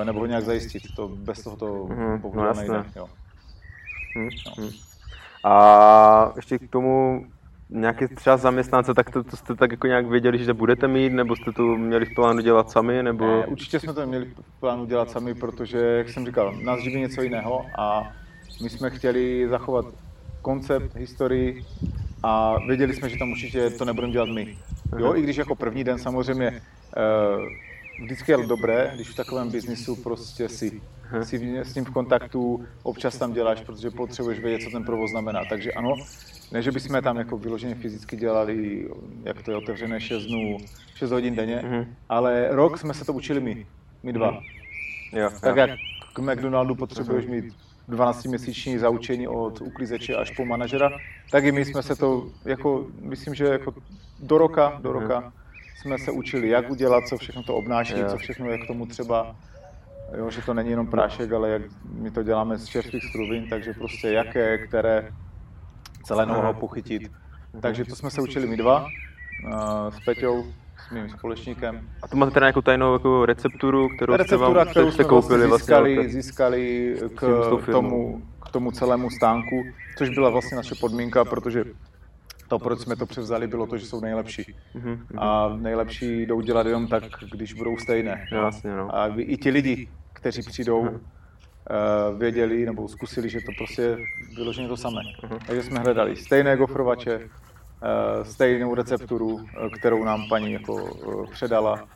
eh, 0.00 0.04
nebo 0.04 0.20
ho 0.20 0.26
nějak 0.26 0.44
zajistit. 0.44 0.82
To 0.96 1.08
bez 1.08 1.42
toho 1.42 1.56
to 1.56 1.66
mm-hmm. 1.66 2.20
bohužel 2.20 2.54
no, 2.54 2.60
nejde. 2.60 2.84
Jo. 2.96 3.08
Hmm. 4.16 4.28
No. 4.58 4.68
A 5.44 6.32
ještě 6.36 6.58
k 6.58 6.70
tomu 6.70 7.26
nějaký 7.70 8.08
třeba 8.08 8.36
zaměstnance, 8.36 8.94
tak 8.94 9.10
to, 9.10 9.24
to 9.24 9.36
jste 9.36 9.54
tak 9.54 9.70
jako 9.70 9.86
nějak 9.86 10.06
věděli, 10.06 10.44
že 10.44 10.54
budete 10.54 10.88
mít, 10.88 11.12
nebo 11.12 11.36
jste 11.36 11.52
to 11.52 11.62
měli 11.62 12.06
v 12.06 12.14
plánu 12.14 12.40
dělat 12.40 12.70
sami, 12.70 13.02
nebo... 13.02 13.26
Ne, 13.26 13.46
určitě 13.46 13.80
jsme 13.80 13.92
to 13.92 14.06
měli 14.06 14.24
v 14.24 14.60
plánu 14.60 14.86
dělat 14.86 15.10
sami, 15.10 15.34
protože, 15.34 15.78
jak 15.78 16.08
jsem 16.08 16.26
říkal, 16.26 16.54
nás 16.62 16.80
živí 16.80 17.00
něco 17.00 17.22
jiného 17.22 17.66
a 17.78 18.12
my 18.62 18.70
jsme 18.70 18.90
chtěli 18.90 19.48
zachovat 19.48 19.86
koncept, 20.42 20.96
historii 20.96 21.64
a 22.22 22.56
věděli 22.66 22.94
jsme, 22.94 23.08
že 23.08 23.18
tam 23.18 23.30
určitě 23.30 23.70
to 23.70 23.84
nebudeme 23.84 24.12
dělat 24.12 24.28
my. 24.28 24.58
Jo, 24.98 25.14
i 25.14 25.22
když 25.22 25.36
jako 25.36 25.54
první 25.54 25.84
den 25.84 25.98
samozřejmě 25.98 26.50
uh, 26.50 28.04
vždycky 28.04 28.32
je 28.32 28.46
dobré, 28.46 28.92
když 28.94 29.08
v 29.10 29.16
takovém 29.16 29.50
biznisu 29.50 29.96
prostě 29.96 30.48
si, 30.48 30.80
si 31.22 31.64
s 31.64 31.74
ním 31.74 31.84
v 31.84 31.90
kontaktu, 31.90 32.66
občas 32.82 33.18
tam 33.18 33.32
děláš, 33.32 33.60
protože 33.60 33.90
potřebuješ 33.90 34.40
vědět, 34.40 34.64
co 34.64 34.70
ten 34.70 34.84
provoz 34.84 35.10
znamená. 35.10 35.40
Takže 35.48 35.72
ano, 35.72 35.94
ne, 36.52 36.62
že 36.62 36.72
bychom 36.72 37.02
tam 37.02 37.16
jako 37.16 37.38
vyloženě 37.38 37.74
fyzicky 37.74 38.16
dělali, 38.16 38.88
jak 39.24 39.42
to 39.42 39.50
je 39.50 39.56
otevřené 39.56 40.00
6 40.00 40.26
dnů, 40.26 40.58
6 40.94 41.10
hodin 41.10 41.34
denně, 41.34 41.56
mm-hmm. 41.56 41.86
ale 42.08 42.48
rok 42.50 42.78
jsme 42.78 42.94
se 42.94 43.04
to 43.04 43.12
učili 43.12 43.40
my, 43.40 43.66
my 44.02 44.12
dva. 44.12 44.30
Mm. 44.30 44.38
Jo, 45.18 45.30
tak 45.40 45.56
jo. 45.56 45.66
jak 45.66 45.70
k 46.12 46.18
McDonaldu 46.18 46.74
potřebuješ 46.74 47.26
mít 47.26 47.44
12-měsíční 47.88 48.78
zaučení 48.78 49.28
od 49.28 49.60
uklízeče 49.60 50.16
až 50.16 50.30
po 50.30 50.44
manažera, 50.44 50.90
tak 51.30 51.44
i 51.44 51.52
my 51.52 51.64
jsme 51.64 51.82
se 51.82 51.96
to, 51.96 52.26
jako, 52.44 52.86
myslím, 53.00 53.34
že 53.34 53.44
jako 53.44 53.74
do 54.20 54.38
roka, 54.38 54.78
do 54.82 54.92
roka 54.92 55.32
jsme 55.80 55.98
se 55.98 56.10
učili, 56.10 56.48
jak 56.48 56.70
udělat, 56.70 57.04
co 57.08 57.16
všechno 57.16 57.42
to 57.42 57.54
obnáší, 57.54 57.94
co 58.08 58.16
všechno 58.16 58.50
je 58.50 58.58
k 58.58 58.66
tomu 58.66 58.86
třeba, 58.86 59.36
jo, 60.18 60.30
že 60.30 60.42
to 60.42 60.54
není 60.54 60.70
jenom 60.70 60.86
prášek, 60.86 61.32
ale 61.32 61.50
jak 61.50 61.62
my 61.92 62.10
to 62.10 62.22
děláme 62.22 62.58
z 62.58 62.66
čerstvých 62.66 63.04
struvin, 63.04 63.48
takže 63.48 63.72
prostě 63.72 64.08
jaké, 64.08 64.58
které 64.58 65.08
celé 66.06 66.26
noho 66.26 66.54
pochytit. 66.54 67.02
Takže 67.60 67.84
to 67.84 67.96
jsme 67.96 68.10
se 68.10 68.22
učili 68.22 68.46
my 68.46 68.56
dva 68.56 68.86
s 69.90 70.04
Peťou, 70.04 70.44
s 70.88 70.90
mým 70.90 71.08
společníkem. 71.08 71.88
A 72.02 72.08
to 72.08 72.16
máte 72.16 72.32
teda 72.32 72.46
nějakou 72.46 72.60
tajnou 72.60 72.92
jako 72.92 73.26
recepturu, 73.26 73.88
kterou 73.88 74.16
Receptura, 74.16 74.48
jste, 74.48 74.54
vám, 74.54 74.68
kterou 74.68 74.90
jste 74.90 75.04
koupili 75.04 75.46
vlastně 75.46 75.64
získali, 75.64 75.94
vlastně, 75.94 76.22
získali 76.22 76.96
k 77.16 77.66
tomu, 77.70 78.22
k 78.48 78.50
tomu 78.50 78.70
celému 78.70 79.10
stánku, 79.10 79.62
což 79.98 80.08
byla 80.08 80.30
vlastně 80.30 80.56
naše 80.56 80.74
podmínka, 80.80 81.24
protože 81.24 81.64
to, 82.48 82.58
proč 82.58 82.80
jsme 82.80 82.96
to 82.96 83.06
převzali, 83.06 83.46
bylo 83.46 83.66
to, 83.66 83.78
že 83.78 83.86
jsou 83.86 84.00
nejlepší. 84.00 84.54
Mm-hmm. 84.74 84.98
A 85.18 85.56
nejlepší 85.56 86.26
jdou 86.26 86.40
dělat 86.40 86.66
jenom 86.66 86.86
tak, 86.86 87.04
když 87.32 87.52
budou 87.52 87.76
stejné. 87.76 88.26
Jasně, 88.32 88.76
no. 88.76 88.96
A 88.96 89.06
i 89.16 89.36
ti 89.36 89.50
lidi, 89.50 89.88
kteří 90.12 90.42
přijdou, 90.42 90.84
mm-hmm. 90.84 91.00
Uh, 91.70 92.18
věděli 92.18 92.66
nebo 92.66 92.88
zkusili, 92.88 93.28
že 93.28 93.40
to 93.40 93.52
prostě 93.58 93.82
je 93.82 93.96
vyloženě 94.36 94.68
to 94.68 94.76
samé. 94.76 95.00
Mm-hmm. 95.00 95.38
Takže 95.46 95.62
jsme 95.62 95.78
hledali 95.78 96.16
stejné 96.16 96.56
gofrovače, 96.56 97.16
uh, 97.18 98.24
stejnou 98.24 98.74
recepturu, 98.74 99.28
uh, 99.28 99.44
kterou 99.78 100.04
nám 100.04 100.28
paní 100.28 100.52
jako 100.52 100.96
předala. 101.32 101.88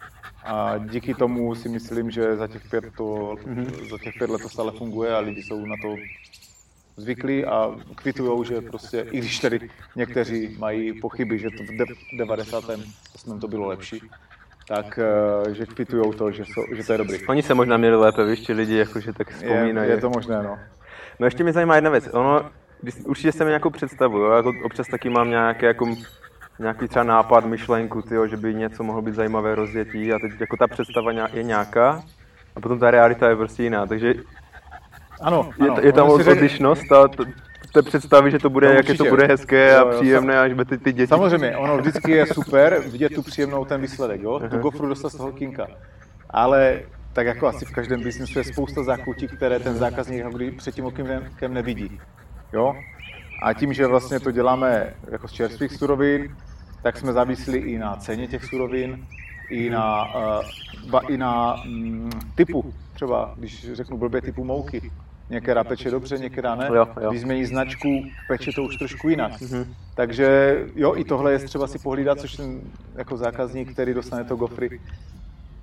A 0.45 0.79
díky 0.79 1.15
tomu 1.15 1.55
si 1.55 1.69
myslím, 1.69 2.11
že 2.11 2.37
za 2.37 2.47
těch 2.47 2.71
pět, 2.71 2.85
to, 2.97 3.05
mm-hmm. 3.05 3.91
za 3.91 3.99
těch 3.99 4.15
pět 4.19 4.31
let 4.31 4.43
to 4.43 4.49
stále 4.49 4.73
funguje 4.73 5.15
a 5.15 5.19
lidi 5.19 5.43
jsou 5.43 5.67
na 5.67 5.77
to 5.83 5.97
zvyklí 6.97 7.45
a 7.45 7.77
kvitují, 7.95 8.45
že 8.45 8.61
prostě, 8.61 9.07
i 9.11 9.19
když 9.19 9.39
tady 9.39 9.71
někteří 9.97 10.57
mají 10.59 11.00
pochyby, 11.00 11.39
že 11.39 11.49
to 11.50 11.62
v 11.62 12.17
98. 12.19 13.41
to 13.41 13.49
bylo 13.49 13.67
lepší, 13.67 14.03
tak 14.75 14.99
uh, 14.99 15.53
že 15.53 15.67
kvitujou 15.67 16.12
to, 16.12 16.31
že, 16.31 16.45
jsou, 16.45 16.62
že 16.77 16.85
to 16.85 16.93
je 16.93 16.99
dobrý. 16.99 17.27
Oni 17.27 17.43
se 17.43 17.55
možná 17.55 17.77
měli 17.77 17.97
lépe, 17.97 18.25
víš, 18.25 18.41
ti 18.41 18.53
lidi, 18.53 18.77
jakože 18.77 19.12
tak 19.12 19.31
vzpomínají. 19.31 19.89
Je, 19.91 19.97
je 19.97 20.00
to 20.00 20.11
možné, 20.11 20.43
no. 20.43 20.59
No 21.19 21.27
ještě 21.27 21.43
mě 21.43 21.53
zajímá 21.53 21.75
jedna 21.75 21.91
věc. 21.91 22.09
Ono, 22.12 22.50
když, 22.81 22.95
určitě 23.05 23.45
mi 23.45 23.50
nějakou 23.50 23.71
představu, 23.71 24.19
jo? 24.19 24.33
Jako 24.33 24.53
občas 24.65 24.87
taky 24.87 25.11
mám 25.11 25.31
nějaké, 25.31 25.67
jako, 25.67 25.95
nějaký 26.59 26.89
třeba 26.89 27.05
nápad, 27.05 27.45
myšlenku, 27.45 28.03
tyjo, 28.03 28.27
že 28.27 28.37
by 28.37 28.55
něco 28.55 28.83
mohlo 28.83 29.03
být 29.03 29.15
zajímavé 29.15 29.55
rozjetí 29.55 30.12
a 30.12 30.19
teď 30.19 30.41
jako 30.41 30.57
ta 30.57 30.67
představa 30.67 31.12
je 31.33 31.43
nějaká 31.43 32.03
a 32.57 32.61
potom 32.61 32.79
ta 32.79 32.91
realita 32.91 33.29
je 33.29 33.37
prostě 33.37 33.62
jiná, 33.62 33.87
takže 33.87 34.15
ano, 35.21 35.50
ano. 35.61 35.77
Je, 35.81 35.87
je 35.87 35.93
tam 35.93 36.09
odlišnost 36.09 36.93
a 36.93 37.09
to, 37.09 37.25
té 37.73 37.83
představy, 37.83 38.31
že 38.31 38.39
to 38.39 38.50
bude, 38.50 38.69
no, 38.69 38.75
jak 38.75 38.97
to 38.97 39.05
bude 39.05 39.27
hezké 39.27 39.77
a 39.77 39.85
příjemné, 39.85 40.41
až 40.41 40.53
by 40.53 40.65
ty, 40.65 40.79
ty 40.79 40.93
děti... 40.93 41.07
Samozřejmě, 41.07 41.57
ono 41.57 41.79
vždycky 41.79 42.12
je 42.12 42.27
super 42.27 42.83
vidět 42.87 43.15
tu 43.15 43.23
příjemnou 43.23 43.65
ten 43.65 43.81
výsledek, 43.81 44.23
jo? 44.23 44.41
Tu 44.50 44.59
gofru 44.59 44.89
dostat 44.89 45.11
z 45.11 45.17
toho 45.17 45.33
kinka. 45.33 45.67
Ale 46.31 46.83
tak 47.12 47.27
jako 47.27 47.47
asi 47.47 47.65
v 47.65 47.71
každém 47.71 48.03
biznesu 48.03 48.39
je 48.39 48.45
spousta 48.45 48.83
zákutí, 48.83 49.29
které 49.29 49.59
ten 49.59 49.75
zákazník 49.75 50.25
před 50.57 50.75
tím 50.75 50.85
okem 50.85 51.25
nevidí. 51.49 52.00
Jo? 52.53 52.75
A 53.43 53.53
tím, 53.53 53.73
že 53.73 53.87
vlastně 53.87 54.21
to 54.21 54.31
děláme 54.31 54.95
jako 55.11 55.29
z 55.29 55.33
čerstvých 55.33 55.73
surovin, 55.73 56.37
tak 56.83 56.97
jsme 56.97 57.12
závislí 57.12 57.59
i 57.59 57.79
na 57.79 57.97
ceně 57.97 58.27
těch 58.27 58.45
surovin, 58.45 59.07
i 59.50 59.71
na, 59.71 60.15
uh, 60.93 61.00
i 61.09 61.17
na 61.19 61.65
um, 61.65 62.11
typu, 62.35 62.75
třeba 62.95 63.35
když 63.37 63.73
řeknu 63.73 63.99
blbě 63.99 64.21
typu 64.21 64.45
mouky. 64.45 64.91
Některá 65.31 65.65
peče 65.65 65.91
dobře, 65.91 66.19
některá 66.19 66.55
ne. 66.55 66.69
Jo, 66.75 66.89
jo. 67.03 67.11
Když 67.11 67.21
změní 67.21 67.45
značku, 67.45 67.89
peče 68.29 68.51
to 68.53 68.63
už 68.63 68.77
trošku 68.77 69.09
jinak. 69.09 69.33
Mm-hmm. 69.33 69.67
Takže 69.95 70.59
jo, 70.75 70.97
i 70.97 71.05
tohle 71.05 71.33
je 71.33 71.39
třeba 71.39 71.67
si 71.67 71.79
pohlídat, 71.79 72.21
což 72.21 72.33
ten 72.37 72.61
jako 72.95 73.17
zákazník, 73.17 73.73
který 73.73 73.95
dostane 73.95 74.25
to 74.25 74.37
gofry, 74.37 74.81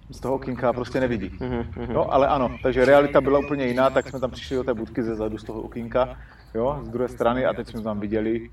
z 0.10 0.20
toho 0.20 0.36
okinka 0.36 0.74
prostě 0.74 1.00
nevidí. 1.00 1.30
Mm-hmm. 1.30 1.92
Jo, 1.92 2.06
ale 2.10 2.28
ano, 2.28 2.58
takže 2.64 2.86
realita 2.86 3.22
byla 3.22 3.40
úplně 3.40 3.66
jiná, 3.66 3.90
tak 3.90 4.10
jsme 4.10 4.20
tam 4.20 4.32
přišli 4.32 4.56
do 4.56 4.64
té 4.64 4.74
budky 4.74 5.04
ze 5.04 5.16
zadu 5.16 5.38
z 5.38 5.44
toho 5.44 5.62
okinka, 5.62 6.18
jo, 6.56 6.80
z 6.84 6.90
druhé 6.90 7.10
strany 7.10 7.46
a 7.46 7.54
teď 7.54 7.68
jsme 7.68 7.82
tam 7.82 8.00
viděli, 8.00 8.50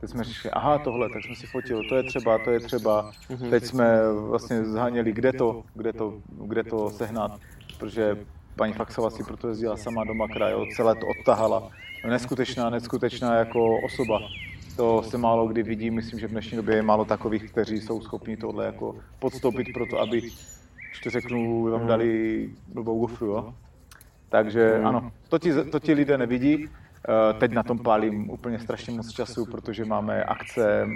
teď 0.00 0.10
jsme 0.10 0.24
říkali, 0.24 0.52
aha, 0.52 0.78
tohle, 0.78 1.08
tak 1.08 1.24
jsme 1.24 1.34
si 1.36 1.46
fotili, 1.46 1.88
to 1.88 1.96
je 1.96 2.02
třeba, 2.02 2.38
to 2.44 2.50
je 2.50 2.60
třeba. 2.60 3.10
Mhm. 3.30 3.50
Teď 3.50 3.64
jsme 3.64 3.98
vlastně 4.12 4.64
zháněli, 4.64 5.12
kde 5.12 5.32
to, 5.32 5.62
kde 5.74 5.92
to, 5.92 6.14
kde 6.46 6.64
to 6.64 6.90
sehnat, 6.90 7.40
protože 7.78 8.16
paní 8.56 8.72
Faxová 8.72 9.10
si 9.10 9.24
proto 9.24 9.48
jezdila 9.48 9.76
sama 9.76 10.04
do 10.04 10.14
Makra, 10.14 10.48
jo, 10.48 10.66
celé 10.76 10.94
to 10.94 11.06
odtahala. 11.06 11.70
Neskutečná, 12.08 12.70
neskutečná 12.70 13.34
jako 13.34 13.80
osoba. 13.80 14.20
To 14.76 15.02
se 15.02 15.18
málo 15.18 15.46
kdy 15.46 15.62
vidí, 15.62 15.90
myslím, 15.90 16.20
že 16.20 16.28
v 16.28 16.30
dnešní 16.30 16.56
době 16.56 16.76
je 16.76 16.82
málo 16.82 17.04
takových, 17.04 17.50
kteří 17.50 17.80
jsou 17.80 18.00
schopni 18.00 18.36
tohle 18.36 18.66
jako 18.66 18.96
podstoupit 19.18 19.66
pro 19.74 19.86
to, 19.86 20.00
aby, 20.00 20.20
když 20.20 21.00
to 21.04 21.10
řeknu, 21.10 21.62
vám 21.70 21.86
dali 21.86 22.50
blbou 22.68 23.00
gofru, 23.00 23.26
jo. 23.26 23.54
Takže 24.28 24.74
ano, 24.84 25.12
to 25.28 25.38
ti, 25.38 25.64
to 25.64 25.80
ti 25.80 25.92
lidé 25.92 26.18
nevidí. 26.18 26.68
Eh, 27.08 27.32
teď 27.32 27.52
na 27.52 27.62
tom 27.62 27.78
pálím 27.78 28.30
úplně 28.30 28.58
strašně 28.58 28.94
moc 28.94 29.12
času, 29.12 29.46
protože 29.46 29.84
máme 29.84 30.24
akce, 30.24 30.86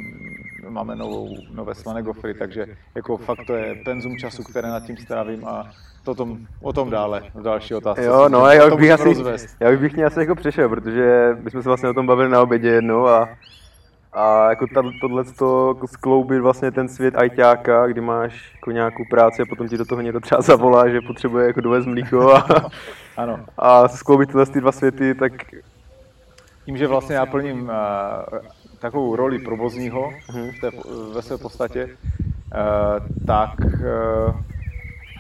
máme 0.69 0.97
novou, 0.97 1.37
nové 1.55 1.75
slané 1.75 2.02
gofry, 2.02 2.35
takže 2.35 2.67
jako 2.95 3.17
fakt 3.17 3.47
to 3.47 3.55
je 3.55 3.75
penzum 3.85 4.17
času, 4.17 4.43
které 4.43 4.69
nad 4.69 4.87
tím 4.87 4.97
strávím 4.97 5.47
a 5.47 5.71
to 6.05 6.14
tom, 6.14 6.38
o 6.62 6.73
tom 6.73 6.90
dále, 6.90 7.23
v 7.35 7.43
další 7.43 7.75
otázce. 7.75 8.05
Jo, 8.05 8.29
no, 8.29 8.47
já 8.47 8.76
bych, 8.76 8.90
asi, 8.90 9.14
já 9.61 9.76
bych 9.76 9.95
mě 9.95 10.05
asi 10.05 10.21
jako 10.21 10.35
přešel, 10.35 10.69
protože 10.69 11.37
my 11.43 11.50
jsme 11.50 11.62
se 11.62 11.69
vlastně 11.69 11.88
o 11.88 11.95
tom 11.95 12.07
bavili 12.07 12.29
na 12.29 12.43
obědě 12.43 12.69
jednou 12.69 13.07
a, 13.07 13.29
a 14.12 14.50
jako 14.50 14.67
tohle 15.00 15.25
to 15.25 15.69
jako 15.69 15.87
skloubit 15.87 16.40
vlastně 16.40 16.71
ten 16.71 16.88
svět 16.88 17.17
ajťáka, 17.17 17.87
kdy 17.87 18.00
máš 18.00 18.55
jako 18.55 18.71
nějakou 18.71 19.02
práci 19.11 19.43
a 19.43 19.47
potom 19.49 19.69
ti 19.69 19.79
do 19.79 19.85
toho 19.85 20.00
někdo 20.00 20.21
třeba 20.21 20.40
zavolá, 20.40 20.88
že 20.88 21.00
potřebuje 21.00 21.47
jako 21.47 21.61
dovést 21.61 21.87
mlíko 21.87 22.35
a, 22.35 22.71
ano. 23.17 23.40
a 23.59 23.88
skloubit 23.88 24.29
tyhle 24.29 24.47
ty 24.47 24.61
dva 24.61 24.73
světy, 24.73 25.14
tak 25.14 25.33
tím, 26.71 26.77
že 26.77 26.87
vlastně 26.87 27.15
já 27.15 27.27
plním 27.27 27.62
uh, 27.62 27.71
takovou 28.79 29.17
roli 29.17 29.39
provozního 29.39 30.12
mhm. 30.33 30.50
v 30.50 30.61
té, 30.61 30.71
ve 31.15 31.23
své 31.23 31.39
podstatě, 31.39 31.85
uh, 31.87 33.27
tak, 33.27 33.50
uh, 33.61 34.41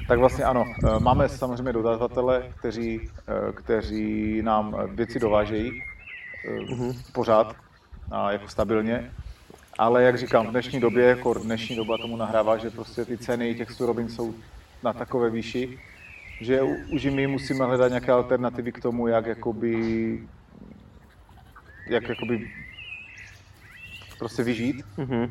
tak 0.08 0.18
vlastně 0.18 0.44
ano, 0.44 0.64
uh, 0.64 1.00
máme 1.00 1.28
samozřejmě 1.28 1.72
dodavatele, 1.72 2.42
kteří, 2.58 3.00
uh, 3.00 3.52
kteří 3.54 4.42
nám 4.42 4.76
věci 4.94 5.18
dovážejí 5.18 5.70
uh, 5.70 6.78
uh-huh. 6.78 6.96
pořád 7.12 7.56
a 8.10 8.32
jako 8.32 8.48
stabilně. 8.48 9.10
Ale 9.78 10.02
jak 10.02 10.18
říkám, 10.18 10.46
v 10.46 10.50
dnešní 10.50 10.80
době, 10.80 11.04
jako 11.04 11.34
dnešní 11.34 11.76
doba 11.76 11.98
tomu 11.98 12.16
nahrává, 12.16 12.56
že 12.56 12.70
prostě 12.70 13.04
ty 13.04 13.18
ceny 13.18 13.54
těch 13.54 13.70
surovin 13.70 14.08
jsou 14.08 14.34
na 14.82 14.92
takové 14.92 15.30
výši, 15.30 15.78
že 16.40 16.62
už 16.94 17.04
my 17.04 17.26
musíme 17.26 17.64
hledat 17.64 17.88
nějaké 17.88 18.12
alternativy 18.12 18.72
k 18.72 18.82
tomu, 18.82 19.08
jak 19.08 19.26
jakoby 19.26 20.18
jak 21.90 22.08
jakoby 22.08 22.50
prostě 24.18 24.42
vyžít. 24.42 24.84
Mm-hmm. 24.98 25.28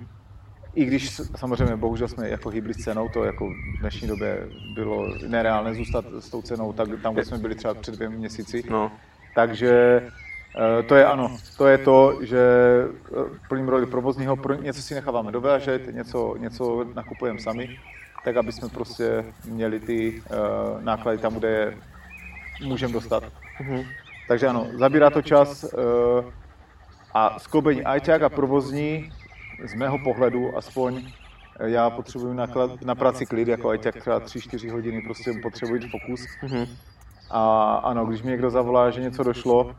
I 0.76 0.86
když 0.86 1.12
samozřejmě 1.36 1.76
bohužel 1.76 2.08
jsme 2.08 2.30
jako 2.30 2.50
hýbli 2.50 2.74
s 2.74 2.78
cenou, 2.78 3.10
to 3.10 3.24
jako 3.24 3.50
v 3.50 3.80
dnešní 3.80 4.08
době 4.08 4.48
bylo 4.74 5.08
nereálné 5.28 5.74
zůstat 5.74 6.06
s 6.20 6.30
tou 6.30 6.42
cenou 6.42 6.74
tak, 6.74 6.90
tam, 7.04 7.14
kde 7.14 7.26
jsme 7.26 7.38
byli 7.38 7.56
třeba 7.56 7.74
před 7.74 7.96
dvěmi 7.96 8.18
měsíci. 8.18 8.64
No. 8.70 8.92
Takže 9.36 10.02
eh, 10.80 10.84
to 10.84 10.96
je 10.96 11.06
ano, 11.06 11.38
to 11.58 11.68
je 11.68 11.78
to, 11.78 12.20
že 12.22 12.40
eh, 12.94 13.40
plním 13.50 13.68
roli 13.70 13.86
provozního, 13.86 14.38
něco 14.62 14.82
si 14.82 14.96
necháváme 14.96 15.32
dovážet, 15.32 15.96
něco, 15.96 16.36
něco 16.38 16.86
nakupujeme 16.96 17.40
sami, 17.40 17.80
tak 18.26 18.38
aby 18.38 18.52
jsme 18.52 18.70
prostě 18.70 19.26
měli 19.46 19.80
ty 19.80 20.22
uh, 20.22 20.84
náklady 20.84 21.18
tam, 21.18 21.34
kde 21.34 21.50
je 21.50 21.78
můžeme 22.64 22.94
dostat. 22.94 23.24
Mm-hmm. 23.24 23.86
Takže 24.28 24.48
ano, 24.48 24.68
zabírá 24.80 25.10
to 25.10 25.22
čas, 25.22 25.66
a 27.20 27.40
skloubení 27.40 27.84
ajťák 27.84 28.22
a 28.22 28.30
provozní, 28.30 29.12
z 29.66 29.74
mého 29.74 30.00
pohledu 30.00 30.58
aspoň, 30.58 31.12
já 31.60 31.90
potřebuji 31.90 32.34
na, 32.34 32.48
na 32.86 32.96
práci 32.96 33.26
klid, 33.26 33.48
jako 33.48 33.70
ajťák 33.70 33.96
třeba 33.96 34.20
3-4 34.20 34.72
hodiny, 34.72 35.02
prostě 35.02 35.34
potřebuji 35.42 35.82
fokus. 35.90 36.22
Mm-hmm. 36.44 36.68
A 37.30 37.74
ano, 37.84 38.06
když 38.06 38.22
mi 38.22 38.32
někdo 38.32 38.50
zavolá, 38.50 38.90
že 38.90 39.02
něco 39.02 39.24
došlo, 39.24 39.64
uh, 39.64 39.72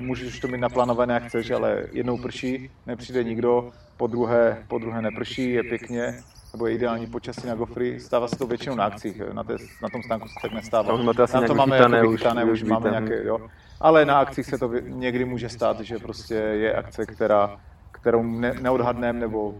můžeš 0.00 0.40
to 0.40 0.48
mít 0.48 0.60
naplánované, 0.60 1.14
jak 1.14 1.22
chceš, 1.22 1.50
ale 1.50 1.86
jednou 1.92 2.18
prší, 2.18 2.70
nepřijde 2.86 3.24
nikdo, 3.24 3.70
po 3.96 4.06
druhé, 4.06 4.64
po 4.68 4.78
druhé 4.78 5.02
neprší, 5.02 5.50
je 5.50 5.62
pěkně, 5.62 6.14
nebo 6.52 6.66
je 6.66 6.74
ideální 6.74 7.06
počasí 7.06 7.46
na 7.46 7.54
gofry. 7.54 8.00
Stává 8.00 8.28
se 8.28 8.36
to 8.36 8.46
většinou 8.46 8.76
na 8.76 8.84
akcích, 8.84 9.22
na, 9.32 9.44
té, 9.44 9.56
na 9.82 9.88
tom 9.88 10.02
stánku 10.02 10.28
se 10.28 10.34
tak 10.42 10.52
nestává. 10.52 10.98
Tam, 11.26 11.46
to 11.46 11.54
máme 11.54 11.76
jako 11.76 12.10
vychytané, 12.10 12.44
už, 12.44 12.62
už 12.62 12.68
máme 12.68 12.90
nějaké, 12.90 13.24
jo. 13.24 13.38
Ale 13.80 14.04
na 14.04 14.18
akcích 14.18 14.46
se 14.46 14.58
to 14.58 14.72
někdy 14.80 15.24
může 15.24 15.48
stát, 15.48 15.80
že 15.80 15.98
prostě 15.98 16.34
je 16.34 16.74
akce, 16.74 17.06
která, 17.06 17.56
kterou 17.90 18.22
ne, 18.22 18.54
neodhadneme, 18.60 19.20
nebo 19.20 19.54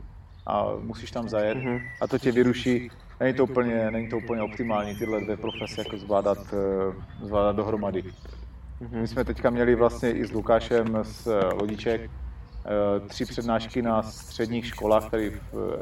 a 0.47 0.67
musíš 0.81 1.11
tam 1.11 1.29
zajet 1.29 1.59
mm-hmm. 1.59 1.83
a 2.01 2.07
to 2.07 2.19
tě 2.19 2.33
vyruší. 2.33 2.91
Není 3.21 3.35
to 3.35 3.45
úplně, 3.45 3.91
není 3.91 4.09
to 4.09 4.19
úplně 4.19 4.43
optimální 4.43 4.97
tyhle 4.97 5.21
dvě 5.21 5.37
profese 5.37 5.81
jako 5.81 5.99
zvládat, 5.99 6.39
eh, 6.53 7.27
zvládat 7.27 7.57
dohromady. 7.57 8.03
Mm-hmm. 8.03 9.01
My 9.01 9.09
jsme 9.09 9.25
teďka 9.25 9.51
měli 9.51 9.75
vlastně 9.75 10.13
i 10.13 10.27
s 10.27 10.33
Lukášem 10.33 10.99
z 11.03 11.29
Lodiček 11.61 12.01
eh, 12.11 13.09
tři 13.09 13.25
přednášky 13.25 13.83
na 13.83 14.03
středních 14.03 14.67
školách 14.67 15.11
tady 15.11 15.41
v, 15.53 15.79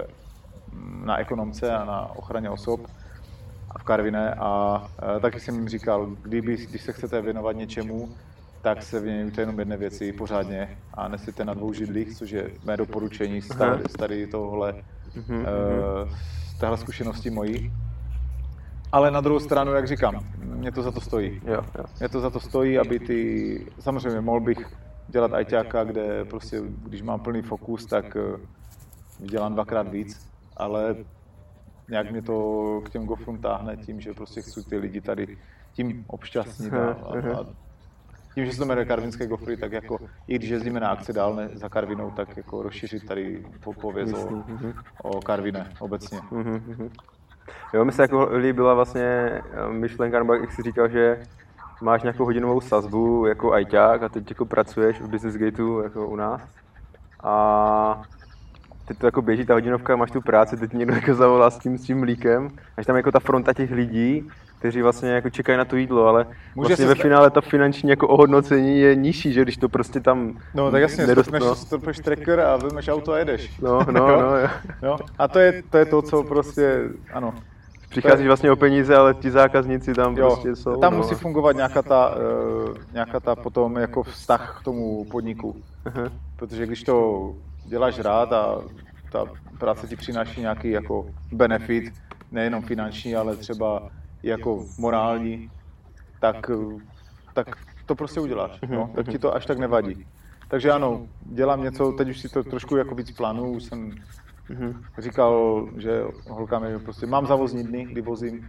na 1.04 1.18
ekonomce 1.18 1.74
a 1.74 1.84
na 1.84 2.16
ochraně 2.16 2.50
osob 2.50 2.80
v 3.82 3.84
Karviné 3.84 4.34
a 4.34 4.82
e, 5.16 5.20
taky 5.20 5.40
jsem 5.40 5.54
jim 5.54 5.68
říkal, 5.68 6.06
kdyby, 6.22 6.56
když 6.56 6.82
se 6.82 6.92
chcete 6.92 7.22
věnovat 7.22 7.56
něčemu, 7.56 8.08
tak 8.62 8.82
se 8.82 9.00
věnujte 9.00 9.42
jenom 9.42 9.58
jedné 9.58 9.76
věci 9.76 10.12
pořádně 10.12 10.78
a 10.94 11.08
nesíte 11.08 11.44
na 11.44 11.54
dvou 11.54 11.72
židlích, 11.72 12.16
což 12.16 12.30
je 12.30 12.50
mé 12.64 12.76
doporučení 12.76 13.42
z 13.42 13.48
tady, 13.48 13.82
z 13.88 13.92
tady 13.92 14.26
tohle, 14.26 14.72
uh, 14.72 15.38
z 16.46 16.58
téhle 16.58 16.76
zkušenosti 16.76 17.30
mojí. 17.30 17.72
Ale 18.92 19.10
na 19.10 19.20
druhou 19.20 19.40
stranu, 19.40 19.72
jak 19.72 19.86
říkám, 19.86 20.20
mě 20.38 20.72
to 20.72 20.82
za 20.82 20.90
to 20.90 21.00
stojí. 21.00 21.40
Jo, 21.46 21.64
jo. 21.78 21.84
Mě 21.98 22.08
to 22.08 22.20
za 22.20 22.30
to 22.30 22.40
stojí, 22.40 22.78
aby 22.78 22.98
ty, 22.98 23.20
samozřejmě 23.80 24.20
mohl 24.20 24.40
bych 24.40 24.58
dělat 25.08 25.32
ajťáka, 25.32 25.84
kde 25.84 26.24
prostě, 26.24 26.62
když 26.84 27.02
mám 27.02 27.20
plný 27.20 27.42
fokus, 27.42 27.86
tak 27.86 28.16
vydělám 29.20 29.54
dvakrát 29.54 29.88
víc, 29.88 30.28
ale 30.56 30.96
nějak 31.88 32.10
mě 32.10 32.22
to 32.22 32.80
k 32.84 32.90
těm 32.90 33.06
gofrům 33.06 33.38
táhne 33.38 33.76
tím, 33.76 34.00
že 34.00 34.14
prostě 34.14 34.42
chci 34.42 34.64
ty 34.64 34.76
lidi 34.76 35.00
tady 35.00 35.38
tím 35.72 36.04
obšťastnit 36.08 36.74
a, 36.74 36.92
a, 36.92 37.40
a 37.40 37.46
tím, 38.34 38.46
že 38.46 38.52
se 38.52 38.58
to 38.58 38.64
jmenuje 38.64 38.86
karvinské 38.86 39.26
gofry, 39.26 39.56
tak 39.56 39.72
jako 39.72 39.98
i 40.28 40.34
když 40.34 40.50
jezdíme 40.50 40.80
na 40.80 40.88
akci 40.88 41.12
dál 41.12 41.34
ne, 41.34 41.48
za 41.52 41.68
Karvinou, 41.68 42.10
tak 42.10 42.36
jako 42.36 42.62
rozšířit 42.62 43.06
tady 43.06 43.44
pověz 43.80 44.12
o, 44.12 44.30
mhm. 44.30 44.72
o 45.02 45.20
Karvine 45.20 45.72
obecně. 45.78 46.20
Mhm, 46.30 46.62
mhm. 46.66 46.90
Jo, 47.74 47.84
mi 47.84 47.92
se 47.92 48.02
jako 48.02 48.28
líbila 48.36 48.74
vlastně 48.74 49.02
eh, 49.02 49.42
myšlenka, 49.70 50.18
nebo 50.18 50.34
jak 50.34 50.52
jsi 50.52 50.62
říkal, 50.62 50.88
že 50.88 51.22
máš 51.82 52.02
nějakou 52.02 52.24
hodinovou 52.24 52.60
sazbu 52.60 53.26
jako 53.26 53.52
ajťák 53.52 54.02
a 54.02 54.08
teď 54.08 54.30
jako 54.30 54.44
pracuješ 54.44 55.00
v 55.00 55.08
Business 55.08 55.36
Gateu 55.36 55.80
jako 55.82 56.08
u 56.08 56.16
nás. 56.16 56.40
A 57.22 58.02
teď 58.84 58.98
to 58.98 59.06
jako 59.06 59.22
běží 59.22 59.46
ta 59.46 59.54
hodinovka, 59.54 59.96
máš 59.96 60.10
tu 60.10 60.20
práci, 60.20 60.56
teď 60.56 60.72
někdo 60.72 60.94
jako 60.94 61.14
zavolá 61.14 61.50
s 61.50 61.58
tím, 61.58 61.78
s 61.78 61.82
tím 61.82 62.00
mlíkem, 62.00 62.48
až 62.76 62.86
tam 62.86 62.96
jako 62.96 63.12
ta 63.12 63.20
fronta 63.20 63.52
těch 63.52 63.70
lidí, 63.70 64.28
kteří 64.58 64.82
vlastně 64.82 65.10
jako 65.10 65.30
čekají 65.30 65.58
na 65.58 65.64
to 65.64 65.76
jídlo, 65.76 66.06
ale 66.06 66.26
Může 66.54 66.68
vlastně 66.68 66.86
ve 66.86 66.94
finále 66.94 67.30
ta 67.30 67.40
finanční 67.40 67.90
jako 67.90 68.08
ohodnocení 68.08 68.80
je 68.80 68.94
nižší, 68.94 69.32
že 69.32 69.42
když 69.42 69.56
to 69.56 69.68
prostě 69.68 70.00
tam 70.00 70.38
No 70.54 70.70
tak 70.70 70.82
jasně, 70.82 71.06
nedostupneš, 71.06 71.42
no. 71.42 71.54
stopneš 71.54 71.98
tracker 71.98 72.40
a 72.40 72.56
vezmeš 72.56 72.88
auto 72.88 73.12
a 73.12 73.18
jedeš. 73.18 73.58
No, 73.58 73.78
no, 73.90 74.06
no. 74.20 74.36
jo. 74.38 74.48
jo. 74.82 74.98
A 75.18 75.28
to 75.28 75.38
je, 75.38 75.62
to 75.70 75.78
je 75.78 75.84
to, 75.84 76.02
co 76.02 76.22
prostě, 76.22 76.88
ano, 77.12 77.34
Přicházíš 77.92 78.26
vlastně 78.26 78.52
o 78.52 78.56
peníze, 78.56 78.96
ale 78.96 79.14
ti 79.14 79.30
zákazníci 79.30 79.94
tam 79.94 80.16
jo, 80.16 80.26
prostě 80.26 80.56
jsou. 80.56 80.76
Tam 80.76 80.92
no. 80.92 80.98
musí 80.98 81.14
fungovat 81.14 81.56
nějaká 81.56 81.82
ta, 81.82 82.16
uh, 82.16 82.76
nějaká 82.92 83.20
ta 83.20 83.36
potom 83.36 83.76
jako 83.76 84.02
vztah 84.02 84.58
k 84.60 84.64
tomu 84.64 85.04
podniku. 85.04 85.56
Uh-huh. 85.86 86.10
Protože 86.36 86.66
když 86.66 86.82
to 86.82 87.34
děláš 87.64 87.98
rád 87.98 88.32
a 88.32 88.58
ta 89.12 89.24
práce 89.58 89.86
ti 89.86 89.96
přináší 89.96 90.40
nějaký 90.40 90.70
jako 90.70 91.06
benefit, 91.32 91.94
nejenom 92.30 92.62
finanční, 92.62 93.16
ale 93.16 93.36
třeba 93.36 93.90
jako 94.22 94.64
morální, 94.78 95.50
tak, 96.20 96.50
tak 97.34 97.56
to 97.86 97.94
prostě 97.94 98.20
uděláš. 98.20 98.60
No? 98.68 98.90
Tak 98.94 99.08
ti 99.08 99.18
to 99.18 99.34
až 99.34 99.46
tak 99.46 99.58
nevadí. 99.58 100.06
Takže 100.48 100.72
ano, 100.72 101.06
dělám 101.22 101.62
něco, 101.62 101.92
teď 101.92 102.08
už 102.08 102.20
si 102.20 102.28
to 102.28 102.42
trošku 102.42 102.76
jako 102.76 102.94
víc 102.94 103.10
plánu, 103.10 103.50
už 103.50 103.62
jsem 103.62 103.90
mm-hmm. 104.50 104.74
říkal, 104.98 105.66
že 105.76 106.02
holkám 106.28 106.64
je 106.64 106.78
prostě, 106.78 107.06
mám 107.06 107.26
zavozní 107.26 107.64
dny, 107.64 107.84
kdy 107.84 108.00
vozím, 108.00 108.48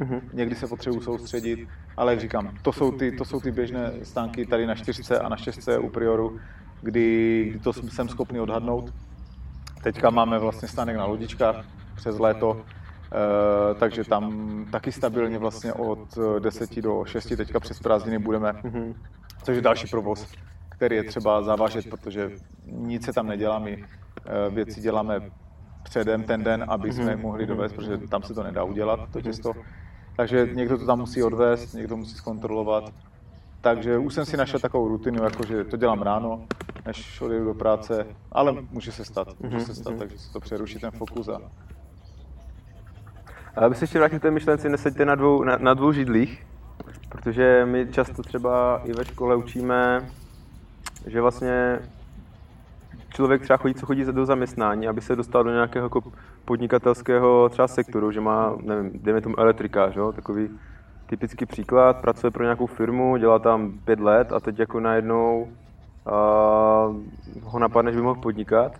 mm-hmm. 0.00 0.20
někdy 0.32 0.54
se 0.54 0.66
potřebuji 0.66 1.00
soustředit, 1.00 1.68
ale 1.96 2.12
jak 2.12 2.20
říkám, 2.20 2.54
to 2.62 2.72
jsou 2.72 2.92
ty, 2.92 3.12
to 3.12 3.24
jsou 3.24 3.40
ty 3.40 3.50
běžné 3.50 3.92
stánky 4.02 4.46
tady 4.46 4.66
na 4.66 4.74
čtyřce 4.74 5.18
a 5.18 5.28
na 5.28 5.36
šestce 5.36 5.78
u 5.78 5.88
Prioru, 5.88 6.40
kdy, 6.82 7.46
kdy 7.50 7.58
to 7.58 7.72
jsem 7.72 8.08
schopný 8.08 8.40
odhadnout. 8.40 8.92
Teďka 9.82 10.10
máme 10.10 10.38
vlastně 10.38 10.68
stánek 10.68 10.96
na 10.96 11.04
lodičkách 11.04 11.64
přes 11.94 12.18
léto, 12.18 12.62
Uh, 13.10 13.78
takže 13.78 14.04
tam 14.04 14.66
taky 14.72 14.92
stabilně 14.92 15.38
vlastně 15.38 15.72
od 15.72 16.18
10 16.38 16.80
do 16.80 17.04
6 17.04 17.32
teďka 17.36 17.60
přes 17.60 17.80
prázdniny 17.80 18.18
budeme, 18.18 18.52
mm-hmm. 18.52 18.94
což 19.42 19.56
je 19.56 19.62
další 19.62 19.86
provoz, 19.86 20.32
který 20.68 20.96
je 20.96 21.04
třeba 21.04 21.42
zavážet, 21.42 21.90
protože 21.90 22.30
nic 22.66 23.04
se 23.04 23.12
tam 23.12 23.26
nedělá, 23.26 23.58
my 23.58 23.84
Eh, 24.26 24.50
věci 24.50 24.80
děláme 24.80 25.20
předem 25.82 26.22
ten 26.22 26.44
den, 26.44 26.64
aby 26.68 26.92
jsme 26.92 27.12
je 27.12 27.16
mohli 27.16 27.46
dovést, 27.46 27.74
protože 27.74 27.98
tam 27.98 28.22
se 28.22 28.34
to 28.34 28.42
nedá 28.42 28.64
udělat, 28.64 29.00
to 29.12 29.20
těsto. 29.20 29.52
Takže 30.16 30.48
někdo 30.54 30.78
to 30.78 30.86
tam 30.86 30.98
musí 30.98 31.22
odvést, 31.22 31.74
někdo 31.74 31.96
musí 31.96 32.14
zkontrolovat. 32.14 32.92
Takže 33.60 33.98
už 33.98 34.14
jsem 34.14 34.24
si 34.24 34.36
našel 34.36 34.60
takovou 34.60 34.88
rutinu, 34.88 35.24
jako 35.24 35.46
že 35.46 35.64
to 35.64 35.76
dělám 35.76 36.02
ráno, 36.02 36.44
než 36.86 37.20
odjedu 37.20 37.44
do 37.44 37.54
práce, 37.54 38.06
ale 38.32 38.54
může 38.70 38.92
se 38.92 39.04
stát, 39.04 39.28
může 39.40 39.60
se 39.60 39.74
stát, 39.74 39.94
takže 39.98 40.18
se 40.18 40.32
to 40.32 40.40
přeruší 40.40 40.78
ten 40.78 40.90
fokus 40.90 41.28
a 41.28 41.40
ale 43.56 43.66
aby 43.66 43.74
se 43.74 43.84
ještě 43.84 43.98
vrátil 43.98 44.18
k 44.18 44.22
té 44.22 44.30
myšlenci, 44.30 44.68
neseďte 44.68 45.04
na 45.04 45.14
dvou, 45.14 45.44
na, 45.44 45.56
na 45.56 45.74
dvou 45.74 45.92
židlích, 45.92 46.46
protože 47.08 47.62
my 47.64 47.86
často 47.92 48.22
třeba 48.22 48.80
i 48.84 48.92
ve 48.92 49.04
škole 49.04 49.36
učíme, 49.36 50.08
že 51.06 51.20
vlastně 51.20 51.78
člověk 53.08 53.42
třeba 53.42 53.56
chodí, 53.56 53.74
co 53.74 53.86
chodí 53.86 54.04
do 54.04 54.26
zaměstnání, 54.26 54.88
aby 54.88 55.00
se 55.00 55.16
dostal 55.16 55.44
do 55.44 55.50
nějakého 55.50 55.86
jako 55.86 56.02
podnikatelského 56.44 57.48
třeba 57.48 57.68
sektoru, 57.68 58.12
že 58.12 58.20
má, 58.20 58.56
nevím, 58.62 58.90
dejme 58.94 59.20
tomu 59.20 59.40
elektrikář, 59.40 59.96
jo, 59.96 60.12
takový 60.12 60.48
typický 61.10 61.46
příklad, 61.46 61.96
pracuje 61.96 62.30
pro 62.30 62.42
nějakou 62.42 62.66
firmu, 62.66 63.16
dělá 63.16 63.38
tam 63.38 63.72
pět 63.84 64.00
let 64.00 64.32
a 64.32 64.40
teď 64.40 64.58
jako 64.58 64.80
najednou 64.80 65.48
uh, 66.06 66.96
ho 67.42 67.58
napadne, 67.58 67.92
že 67.92 67.96
by 67.96 68.02
mohl 68.02 68.20
podnikat. 68.20 68.72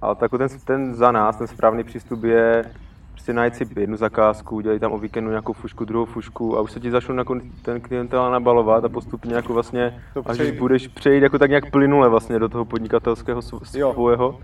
Ale 0.00 0.14
tak 0.14 0.30
ten, 0.30 0.48
ten 0.64 0.94
za 0.94 1.12
nás, 1.12 1.36
ten 1.36 1.46
správný 1.46 1.84
přístup 1.84 2.24
je 2.24 2.64
prostě 3.12 3.32
najít 3.32 3.56
si 3.56 3.66
jednu 3.76 3.96
zakázku, 3.96 4.60
dělat 4.60 4.80
tam 4.80 4.92
o 4.92 4.98
víkendu 4.98 5.30
nějakou 5.30 5.52
fušku, 5.52 5.84
druhou 5.84 6.04
fušku 6.04 6.58
a 6.58 6.60
už 6.60 6.72
se 6.72 6.80
ti 6.80 6.90
začnou 6.90 7.14
jako 7.14 7.40
ten 7.62 7.80
klientel 7.80 8.30
nabalovat 8.30 8.84
a 8.84 8.88
postupně 8.88 9.34
jako 9.34 9.52
vlastně, 9.52 10.02
to 10.14 10.22
až 10.26 10.38
když 10.38 10.58
budeš 10.58 10.88
přejít 10.88 11.22
jako 11.22 11.38
tak 11.38 11.50
nějak 11.50 11.70
plynule 11.70 12.08
vlastně 12.08 12.38
do 12.38 12.48
toho 12.48 12.64
podnikatelského 12.64 13.42
svého 13.42 14.38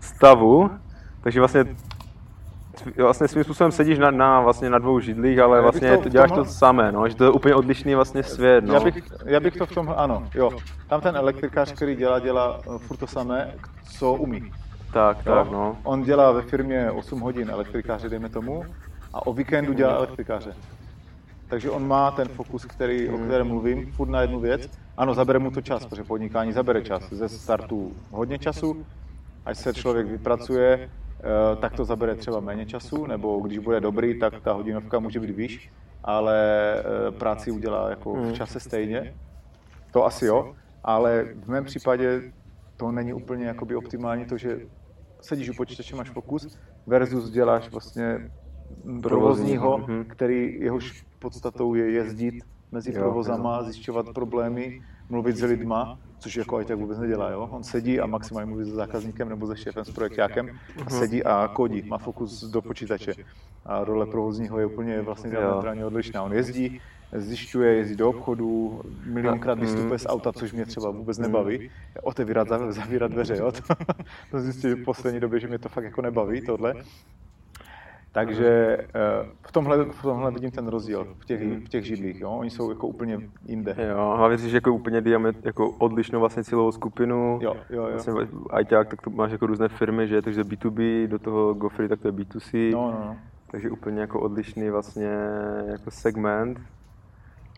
stavu, 0.00 0.70
takže 1.20 1.40
vlastně 1.40 1.64
vlastně 2.96 3.28
svým 3.28 3.44
způsobem 3.44 3.72
sedíš 3.72 3.98
na, 3.98 4.10
na, 4.10 4.40
vlastně 4.40 4.70
na 4.70 4.78
dvou 4.78 5.00
židlích, 5.00 5.38
ale 5.38 5.60
vlastně 5.60 5.98
to, 5.98 6.08
děláš 6.08 6.30
tomhle... 6.30 6.44
to 6.44 6.50
samé, 6.50 6.92
no, 6.92 7.08
že 7.08 7.14
to 7.14 7.24
je 7.24 7.30
úplně 7.30 7.54
odlišný 7.54 7.94
vlastně 7.94 8.22
svět, 8.22 8.64
no. 8.64 8.74
Já 8.74 8.80
bych, 8.80 9.02
já 9.24 9.40
bych 9.40 9.56
to 9.56 9.66
v 9.66 9.74
tom, 9.74 9.94
ano, 9.96 10.28
jo. 10.34 10.50
Tam 10.88 11.00
ten 11.00 11.16
elektrikář, 11.16 11.72
který 11.72 11.96
dělá, 11.96 12.18
dělá 12.18 12.60
furt 12.78 12.96
to 12.96 13.06
samé, 13.06 13.54
co 13.98 14.12
umí. 14.12 14.52
Tak, 14.92 15.16
jo? 15.26 15.34
tak, 15.34 15.50
no. 15.50 15.76
On 15.82 16.02
dělá 16.02 16.32
ve 16.32 16.42
firmě 16.42 16.90
8 16.90 17.20
hodin 17.20 17.50
elektrikáře, 17.50 18.08
dejme 18.08 18.28
tomu, 18.28 18.64
a 19.14 19.26
o 19.26 19.32
víkendu 19.32 19.72
dělá 19.72 19.92
elektrikáře. 19.92 20.54
Takže 21.48 21.70
on 21.70 21.88
má 21.88 22.10
ten 22.10 22.28
fokus, 22.28 22.64
který, 22.64 23.08
o 23.08 23.18
kterém 23.18 23.46
mluvím, 23.46 23.92
furt 23.92 24.08
na 24.08 24.20
jednu 24.20 24.40
věc. 24.40 24.70
Ano, 24.96 25.14
zabere 25.14 25.38
mu 25.38 25.50
to 25.50 25.60
čas, 25.60 25.86
protože 25.86 26.04
podnikání 26.04 26.52
zabere 26.52 26.82
čas. 26.82 27.02
Ze 27.10 27.28
startu 27.28 27.92
hodně 28.10 28.38
času, 28.38 28.86
až 29.46 29.58
se 29.58 29.74
člověk 29.74 30.06
vypracuje, 30.06 30.78
eh, 30.82 31.05
tak 31.60 31.72
to 31.72 31.84
zabere 31.84 32.14
třeba 32.14 32.40
méně 32.40 32.66
času, 32.66 33.06
nebo 33.06 33.40
když 33.40 33.58
bude 33.58 33.80
dobrý, 33.80 34.18
tak 34.18 34.40
ta 34.40 34.52
hodinovka 34.52 34.98
může 34.98 35.20
být 35.20 35.30
výš, 35.30 35.70
ale 36.04 36.36
eh, 36.78 37.10
práci 37.10 37.50
udělá 37.50 37.90
jako 37.90 38.14
v 38.14 38.32
čase 38.32 38.60
stejně. 38.60 39.14
To 39.92 40.04
asi 40.04 40.26
jo, 40.26 40.54
ale 40.84 41.24
v 41.44 41.48
mém 41.48 41.64
případě 41.64 42.22
to 42.76 42.92
není 42.92 43.12
úplně 43.12 43.46
jakoby 43.46 43.76
optimální 43.76 44.24
to, 44.24 44.36
že 44.36 44.60
sedíš 45.20 45.50
u 45.50 45.54
počítače, 45.54 45.96
máš 45.96 46.10
fokus, 46.10 46.58
versus 46.86 47.30
děláš 47.30 47.70
vlastně 47.70 48.30
provozního, 49.02 49.78
mhm. 49.78 50.04
který 50.04 50.60
jehož 50.60 51.06
podstatou 51.18 51.74
je 51.74 51.90
jezdit 51.90 52.34
mezi 52.72 52.92
provozama, 52.92 53.62
zjišťovat 53.62 54.06
problémy, 54.14 54.82
mluvit 55.08 55.36
s 55.36 55.42
lidma, 55.42 55.98
což 56.18 56.36
jako 56.36 56.64
tak 56.64 56.78
vůbec 56.78 56.98
nedělá, 56.98 57.30
jo? 57.30 57.48
On 57.50 57.62
sedí 57.64 58.00
a 58.00 58.06
maximálně 58.06 58.48
mluví 58.48 58.64
s 58.64 58.68
zákazníkem 58.74 59.28
nebo 59.28 59.46
se 59.46 59.56
šéfem, 59.56 59.84
s 59.84 59.90
projektákem 59.90 60.50
a 60.86 60.90
sedí 60.90 61.24
a 61.24 61.48
kodí, 61.48 61.82
má 61.82 61.98
fokus 61.98 62.44
do 62.44 62.62
počítače. 62.62 63.14
A 63.66 63.84
role 63.84 64.06
provozního 64.06 64.58
je 64.58 64.66
úplně 64.66 65.02
vlastně 65.02 65.30
diametrálně 65.30 65.84
odlišná. 65.84 66.22
On 66.22 66.32
jezdí, 66.32 66.80
zjišťuje, 67.12 67.74
jezdí 67.74 67.96
do 67.96 68.08
obchodu, 68.10 68.82
milionkrát 69.04 69.58
vystupuje 69.58 69.98
z 69.98 70.06
auta, 70.06 70.32
což 70.32 70.52
mě 70.52 70.66
třeba 70.66 70.90
vůbec 70.90 71.18
nebaví. 71.18 71.70
Otevírat, 72.02 72.48
zavírat 72.68 73.12
dveře, 73.12 73.36
jo? 73.36 73.52
To, 73.68 73.74
to 74.30 74.40
zjistil 74.40 74.76
v 74.76 74.84
poslední 74.84 75.20
době, 75.20 75.40
že 75.40 75.48
mě 75.48 75.58
to 75.58 75.68
fakt 75.68 75.84
jako 75.84 76.02
nebaví, 76.02 76.40
tohle. 76.40 76.74
Takže 78.16 78.76
eh, 78.78 79.26
v 79.42 79.52
tomhle, 79.52 79.84
v 79.84 80.02
tomhle 80.02 80.30
vidím 80.30 80.50
ten 80.50 80.68
rozdíl 80.68 81.06
v 81.18 81.24
těch, 81.24 81.40
v 81.42 81.68
těch 81.68 81.84
židlích. 81.84 82.20
Jo? 82.20 82.30
Oni 82.30 82.50
jsou 82.50 82.70
jako 82.70 82.86
úplně 82.88 83.20
jinde. 83.44 83.76
Jo, 83.88 84.14
hlavně 84.16 84.38
že 84.38 84.56
jako 84.56 84.72
úplně 84.72 85.00
diamet, 85.00 85.46
jako 85.46 85.70
odlišnou 85.70 86.20
vlastně 86.20 86.44
cílovou 86.44 86.72
skupinu. 86.72 87.38
Jo, 87.42 87.56
jo, 87.70 87.82
jo. 87.82 87.88
Vlastně 87.92 88.12
ajťák, 88.50 88.88
tak 88.88 89.02
to 89.02 89.10
máš 89.10 89.32
jako 89.32 89.46
různé 89.46 89.68
firmy, 89.68 90.08
že 90.08 90.22
takže 90.22 90.44
B2B, 90.44 91.06
do 91.06 91.18
toho 91.18 91.54
GoFree, 91.54 91.88
tak 91.88 92.00
to 92.00 92.08
je 92.08 92.12
B2C. 92.12 92.72
No, 92.72 92.90
no, 92.90 93.04
no. 93.06 93.16
Takže 93.50 93.70
úplně 93.70 94.00
jako 94.00 94.20
odlišný 94.20 94.70
vlastně 94.70 95.10
jako 95.66 95.90
segment. 95.90 96.60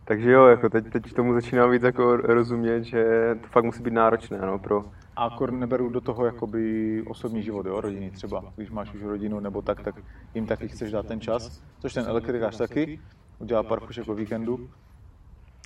Takže 0.04 0.30
jo, 0.30 0.46
jako 0.46 0.68
teď, 0.68 0.90
teď 0.92 1.12
tomu 1.12 1.34
začínám 1.34 1.70
víc 1.70 1.82
jako 1.82 2.16
rozumět, 2.16 2.82
že 2.82 3.04
to 3.40 3.46
fakt 3.48 3.64
musí 3.64 3.82
být 3.82 3.94
náročné 3.94 4.38
no, 4.46 4.58
pro... 4.58 4.84
A 5.18 5.24
akor 5.24 5.52
neberu 5.52 5.90
do 5.90 6.00
toho 6.00 6.24
jakoby 6.24 7.02
osobní 7.06 7.42
život, 7.42 7.66
jo, 7.66 7.80
rodiny 7.80 8.10
třeba. 8.10 8.52
Když 8.56 8.70
máš 8.70 8.94
už 8.94 9.02
rodinu 9.02 9.40
nebo 9.40 9.62
tak, 9.62 9.82
tak 9.82 9.94
jim 10.34 10.46
taky 10.46 10.68
chceš 10.68 10.90
dát 10.90 11.06
ten 11.06 11.20
čas, 11.20 11.62
což 11.78 11.94
ten 11.94 12.04
elektrikář 12.08 12.56
taky, 12.56 13.00
udělá 13.38 13.62
pár 13.62 13.80
fušek 13.80 14.08
o 14.08 14.14
víkendu. 14.14 14.70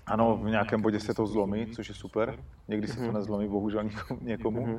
Ano, 0.06 0.36
v 0.36 0.50
nějakém 0.50 0.82
bodě 0.82 1.00
se 1.00 1.14
to 1.14 1.26
zlomí, 1.26 1.66
což 1.66 1.88
je 1.88 1.94
super. 1.94 2.38
Někdy 2.68 2.86
se 2.86 2.96
to 2.96 3.02
mhm. 3.02 3.14
nezlomí, 3.14 3.48
bohužel 3.48 3.84
někomu. 4.20 4.66
Mhm. 4.66 4.78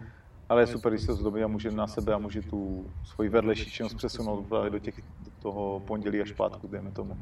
Ale 0.50 0.62
je 0.62 0.68
super, 0.68 0.92
když 0.92 1.02
se 1.02 1.08
to 1.08 1.16
zlomí 1.16 1.44
a 1.44 1.48
může 1.48 1.72
na 1.72 1.88
sebe 1.88 2.14
a 2.14 2.18
může 2.18 2.42
tu 2.42 2.92
svoji 3.04 3.30
vedlejší 3.30 3.72
činnost 3.72 3.94
přesunout 3.94 4.48
právě 4.48 4.70
do, 4.70 4.80
těch, 4.80 5.02
do 5.26 5.32
toho 5.42 5.80
pondělí 5.80 6.22
a 6.22 6.26
špátku, 6.26 6.68
dejme 6.68 6.92
tomu. 6.92 7.18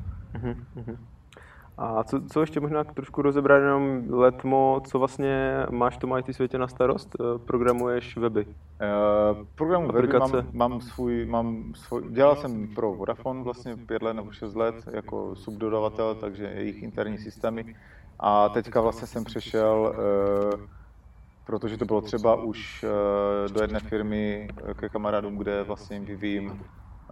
A 1.77 2.03
co, 2.03 2.21
co 2.21 2.41
ještě 2.41 2.59
možná 2.59 2.83
trošku 2.83 3.21
rozebrat 3.21 3.61
jenom 3.61 4.03
letmo, 4.09 4.81
co 4.87 4.99
vlastně 4.99 5.65
máš 5.69 5.97
to 5.97 6.17
IT 6.17 6.35
světě 6.35 6.57
na 6.57 6.67
starost? 6.67 7.15
Eh, 7.19 7.39
programuješ 7.39 8.17
weby? 8.17 8.45
Uh, 8.45 9.45
programu 9.55 9.87
weby 9.91 10.07
mám, 10.19 10.31
mám, 10.51 10.81
svůj, 10.81 11.25
mám 11.25 11.73
svůj, 11.75 12.03
dělal 12.09 12.35
jsem 12.35 12.67
pro 12.67 12.93
Vodafone 12.93 13.43
vlastně 13.43 13.77
pět 13.77 14.01
let 14.01 14.13
nebo 14.13 14.31
šest 14.31 14.55
let 14.55 14.75
jako 14.91 15.35
subdodavatel, 15.35 16.15
takže 16.15 16.43
jejich 16.55 16.83
interní 16.83 17.17
systémy. 17.17 17.75
A 18.19 18.49
teďka 18.49 18.81
vlastně 18.81 19.07
jsem 19.07 19.23
přešel, 19.23 19.95
uh, 20.53 20.59
protože 21.45 21.77
to 21.77 21.85
bylo 21.85 22.01
třeba 22.01 22.35
už 22.43 22.83
uh, 22.83 23.53
do 23.53 23.61
jedné 23.61 23.79
firmy 23.79 24.47
ke 24.75 24.89
kamarádům, 24.89 25.37
kde 25.37 25.63
vlastně 25.63 25.99
vyvíjím 25.99 26.63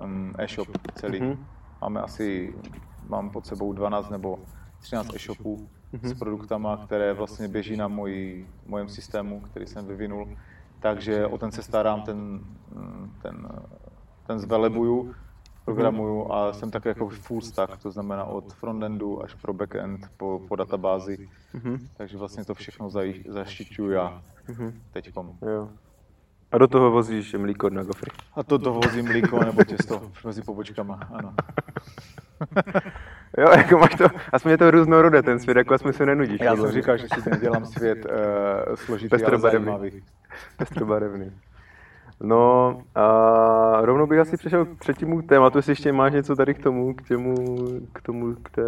um, 0.04 0.34
e-shop 0.38 0.68
celý. 0.96 1.20
Mm-hmm. 1.20 1.38
Máme 1.82 2.02
asi, 2.02 2.54
mám 3.10 3.30
pod 3.30 3.46
sebou 3.46 3.74
12 3.74 4.10
nebo 4.10 4.40
13 4.80 5.16
e-shopů 5.16 5.70
mm-hmm. 5.94 6.08
s 6.08 6.20
produktama, 6.20 6.78
které 6.78 7.14
vlastně 7.14 7.48
běží 7.48 7.78
na 7.78 7.88
mojí, 7.88 8.46
mojem 8.66 8.90
systému, 8.90 9.40
který 9.40 9.68
jsem 9.68 9.88
vyvinul. 9.88 10.38
takže 10.80 11.28
o 11.28 11.38
ten 11.38 11.52
se 11.52 11.64
starám, 11.64 12.02
ten, 12.02 12.40
ten, 13.22 13.48
ten 14.28 14.40
zvelebuju, 14.40 15.16
programuju 15.66 16.32
a 16.32 16.54
jsem 16.54 16.72
tak 16.72 16.86
jako 16.86 17.10
full 17.10 17.42
stack, 17.42 17.78
to 17.78 17.92
znamená 17.92 18.26
od 18.26 18.54
frontendu 18.54 19.24
až 19.24 19.34
pro 19.34 19.54
backend 19.54 20.08
po, 20.18 20.42
po 20.48 20.56
databázi, 20.56 21.30
mm-hmm. 21.54 21.80
takže 21.98 22.18
vlastně 22.18 22.46
to 22.46 22.54
všechno 22.54 22.90
zaj, 22.90 23.24
zaštiťuju 23.28 23.92
já 23.92 24.24
mm-hmm. 24.48 24.74
teďkom. 24.92 25.38
Jo. 25.42 25.70
A 26.52 26.58
do 26.58 26.68
toho 26.68 26.92
vozíš 26.92 27.34
mlíko 27.34 27.70
na 27.70 27.84
gofry. 27.84 28.12
A 28.36 28.44
to 28.44 28.60
toho 28.60 28.80
vozím 28.80 29.06
mlíko 29.06 29.44
nebo 29.44 29.64
těsto 29.64 30.02
mezi 30.26 30.42
pobočkama, 30.42 31.00
ano. 31.14 31.34
jo, 33.38 33.50
jako 33.58 33.78
máš 33.78 33.96
to, 33.96 34.06
aspoň 34.34 34.52
je 34.52 34.58
to 34.58 34.72
různorodé 34.72 35.24
ten 35.24 35.40
svět, 35.40 35.58
jako 35.58 35.74
aspoň 35.74 35.94
se 35.94 36.06
nenudíš. 36.06 36.42
Já 36.42 36.56
jsem 36.56 36.72
říkal, 36.72 36.98
že 36.98 37.08
si 37.08 37.30
nedělám 37.30 37.66
svět 37.66 38.06
uh, 38.06 38.76
složitý, 38.76 39.24
ale 39.24 39.40
zajímavý. 39.40 40.04
Pestrobarevný. 40.58 41.32
No 42.24 42.78
a 42.96 43.06
rovnou 43.82 44.08
bych 44.08 44.20
asi 44.20 44.38
přešel 44.38 44.66
k 44.66 44.80
třetímu 44.80 45.22
tématu, 45.22 45.58
jestli 45.58 45.72
ještě 45.72 45.92
máš 45.92 46.14
něco 46.14 46.36
tady 46.36 46.54
k 46.54 46.64
tomu, 46.64 46.94
k 46.94 47.02
těmu, 47.02 47.36
k 47.94 48.02
tomu, 48.02 48.36
k, 48.36 48.50
té, 48.50 48.64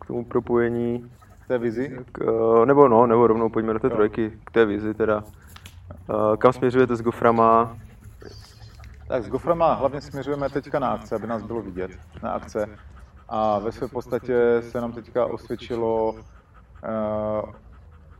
k 0.00 0.06
tomu 0.06 0.24
propojení. 0.24 1.10
K 1.44 1.48
té 1.48 1.58
vizi? 1.58 1.98
K, 2.12 2.22
eh, 2.62 2.66
nebo 2.66 2.88
no, 2.88 3.06
nebo 3.06 3.26
rovnou 3.26 3.48
pojďme 3.48 3.72
do 3.72 3.78
té 3.78 3.90
trojky, 3.90 4.32
k 4.44 4.50
té 4.50 4.64
vizi 4.64 4.94
teda. 4.94 5.24
Uh, 6.08 6.36
kam 6.36 6.52
směřujete 6.52 6.96
s 6.96 7.02
goframa? 7.02 7.76
Tak 9.08 9.24
s 9.24 9.28
goframa 9.28 9.72
hlavně 9.74 10.00
směřujeme 10.00 10.50
teďka 10.50 10.78
na 10.78 10.88
akce, 10.88 11.14
aby 11.14 11.26
nás 11.26 11.42
bylo 11.42 11.62
vidět 11.62 11.90
na 12.22 12.30
akce. 12.30 12.66
A 13.28 13.58
ve 13.58 13.72
své 13.72 13.88
podstatě 13.88 14.62
se 14.62 14.80
nám 14.80 14.92
teďka 14.92 15.26
osvědčilo 15.26 16.12
uh, 16.12 16.20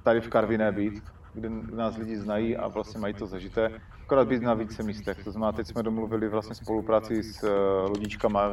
tady 0.03 0.21
v 0.21 0.29
Karviné 0.29 0.73
být, 0.73 1.03
kde 1.35 1.51
nás 1.73 1.97
lidi 1.97 2.19
znají 2.19 2.57
a 2.57 2.69
vlastně 2.69 3.01
mají 3.01 3.15
to 3.15 3.27
zažité, 3.27 3.71
akorát 4.03 4.29
být 4.29 4.43
na 4.43 4.55
více 4.55 4.83
místech. 4.83 5.25
To 5.25 5.31
znamená, 5.31 5.53
teď 5.53 5.67
jsme 5.67 5.83
domluvili 5.83 6.29
vlastně 6.29 6.55
spolupráci 6.55 7.23
s 7.23 7.43
uh, 7.43 7.51
lodičkama, 7.89 8.51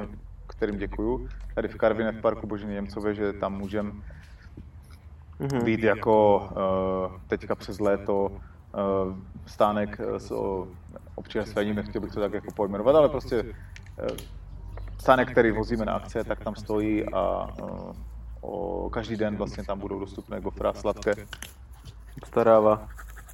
kterým 0.48 0.78
děkuju, 0.78 1.28
tady 1.56 1.68
v 1.68 1.76
Karviné 1.76 2.12
v 2.12 2.22
parku 2.22 2.48
Božiny 2.48 2.74
Němcové, 2.74 3.14
že 3.14 3.34
tam 3.34 3.54
můžeme 3.54 3.92
mm-hmm. 5.40 5.64
být 5.64 5.84
jako 5.84 6.50
teďka 7.28 7.56
přes 7.56 7.80
léto 7.80 8.32
stánek 9.46 10.00
s 10.18 10.32
občerstvením, 11.16 11.76
nechtěl 11.76 12.02
bych 12.02 12.12
to 12.12 12.20
tak 12.20 12.34
jako 12.34 12.52
pojmenovat, 12.52 12.96
ale 12.96 13.10
prostě 13.10 13.44
uh, 13.44 14.18
stánek, 15.00 15.32
který 15.32 15.52
vozíme 15.52 15.86
na 15.86 15.94
akce, 15.94 16.24
tak 16.24 16.44
tam 16.44 16.56
stojí 16.56 17.06
a 17.14 17.48
uh, 17.64 17.92
o, 18.42 18.90
každý 18.90 19.16
den 19.16 19.36
vlastně 19.36 19.64
tam 19.64 19.80
budou 19.80 20.00
dostupné 20.00 20.42
gofra 20.42 20.74
sladké. 20.74 21.14
Starává 22.26 22.90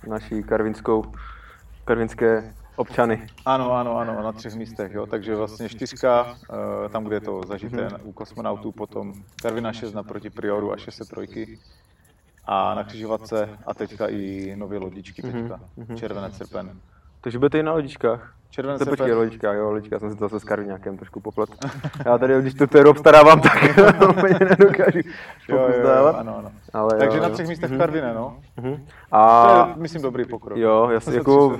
naší 0.07 0.43
karvinskou, 0.43 1.03
karvinské 1.85 2.53
občany. 2.75 3.27
Ano, 3.45 3.71
ano, 3.71 3.97
ano, 3.97 4.23
na 4.23 4.31
třech 4.31 4.55
místech, 4.55 4.91
jo. 4.91 5.05
Takže 5.05 5.35
vlastně 5.35 5.69
čtyřka, 5.69 6.23
uh, 6.23 6.91
tam, 6.91 7.03
kde 7.03 7.15
je 7.15 7.21
to 7.21 7.41
zažité 7.47 7.87
mm-hmm. 7.87 7.99
u 8.03 8.11
kosmonautů, 8.11 8.71
potom 8.71 9.13
Karvina 9.41 9.73
6 9.73 9.93
naproti 9.93 10.29
Prioru 10.29 10.71
a 10.73 10.77
603 10.77 11.59
a 12.45 12.73
na 12.73 12.83
křižovatce 12.83 13.49
a 13.65 13.73
teďka 13.73 14.07
i 14.07 14.53
nové 14.55 14.77
lodičky 14.77 15.21
teďka, 15.21 15.59
mm-hmm. 15.77 15.95
červené 15.95 16.31
srpen. 16.31 16.71
Takže 17.21 17.39
budete 17.39 17.59
i 17.59 17.63
na 17.63 17.73
lodičkách? 17.73 18.33
Červené 18.49 18.79
se 18.79 18.85
počkej, 18.85 19.13
lodička, 19.13 19.53
jo, 19.53 19.71
lodička, 19.71 19.99
jsem 19.99 20.11
si 20.11 20.17
to 20.17 20.25
zase 20.25 20.39
s 20.39 20.43
Karviňákem 20.43 20.97
trošku 20.97 21.19
poplet. 21.19 21.49
Já 22.05 22.17
tady, 22.17 22.41
když 22.41 22.53
to 22.53 22.67
teru 22.67 22.89
obstarávám, 22.89 23.41
tak 23.41 23.53
úplně 24.09 24.39
nedokážu 24.39 24.99
jo, 25.49 25.57
jo, 25.57 25.89
jo, 25.97 26.13
ano, 26.15 26.37
ano. 26.37 26.51
Ale 26.73 26.97
Takže 26.97 27.17
jo, 27.17 27.23
na 27.23 27.29
třech 27.29 27.47
místech 27.47 27.71
mm-hmm. 27.71 27.77
Karviné, 27.77 28.13
no. 28.13 28.37
Mm-hmm. 28.57 28.79
A... 29.11 29.47
To 29.47 29.69
je, 29.69 29.75
myslím, 29.81 30.01
dobrý 30.01 30.25
pokrok. 30.25 30.57
Jo, 30.57 30.89
já 30.93 30.99
si 30.99 31.15
jako, 31.15 31.59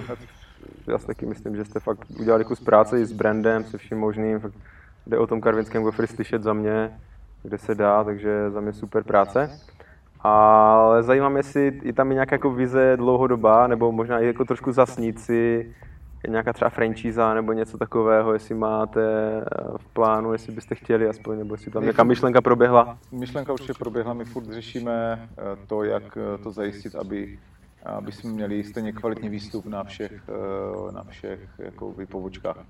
já 0.88 0.98
si 0.98 1.08
taky 1.08 1.26
myslím, 1.26 1.56
že 1.56 1.66
jste 1.66 1.80
fakt 1.80 2.08
udělali 2.20 2.46
kus 2.46 2.60
práce 2.60 3.02
i 3.02 3.06
s 3.06 3.12
brandem, 3.12 3.64
se 3.64 3.78
vším 3.78 3.98
možným. 3.98 4.40
Fakt 4.40 4.54
jde 5.08 5.18
o 5.18 5.28
tom 5.28 5.42
karvinském 5.42 5.84
gofry 5.84 6.08
slyšet 6.08 6.44
za 6.44 6.54
mě, 6.54 7.00
kde 7.44 7.58
se 7.58 7.76
dá, 7.76 8.04
takže 8.04 8.50
za 8.50 8.62
mě 8.62 8.74
super 8.74 9.04
práce. 9.04 9.60
Ale 10.24 11.04
zajímá 11.04 11.30
mě, 11.30 11.40
jestli 11.40 11.82
je 11.84 11.94
tam 11.94 12.10
nějaká 12.10 12.36
jako 12.36 12.52
vize 12.52 12.98
dlouhodobá, 12.98 13.68
nebo 13.68 13.92
možná 13.92 14.20
i 14.20 14.26
jako 14.28 14.46
trošku 14.46 14.72
zasnít 14.72 15.20
si 15.20 15.74
nějaká 16.28 16.54
třeba 16.54 16.70
franchise 16.70 17.34
nebo 17.34 17.54
něco 17.54 17.78
takového, 17.78 18.34
jestli 18.34 18.56
máte 18.56 19.02
eh, 19.02 19.78
v 19.78 19.86
plánu, 19.86 20.34
jestli 20.34 20.54
byste 20.54 20.76
chtěli 20.76 21.08
aspoň, 21.08 21.38
nebo 21.38 21.54
jestli 21.54 21.72
tam 21.72 21.84
nějaká 21.84 22.04
myšlenka 22.04 22.42
proběhla? 22.42 22.98
Myšlenka 23.12 23.54
určitě 23.54 23.74
proběhla, 23.74 24.14
my 24.14 24.26
furt 24.26 24.46
řešíme 24.46 25.30
eh, 25.32 25.66
to, 25.68 25.84
jak 25.84 26.18
eh, 26.18 26.44
to 26.44 26.52
zajistit, 26.52 26.96
aby, 26.96 27.40
aby 27.86 28.12
jsme 28.12 28.32
měli 28.32 28.64
stejně 28.64 28.92
kvalitní 28.92 29.30
výstup 29.30 29.66
na 29.66 29.84
všech, 29.84 30.30
na 30.92 31.04
všech 31.04 31.40
jako 31.58 31.92
vypovočkách. 31.92 32.66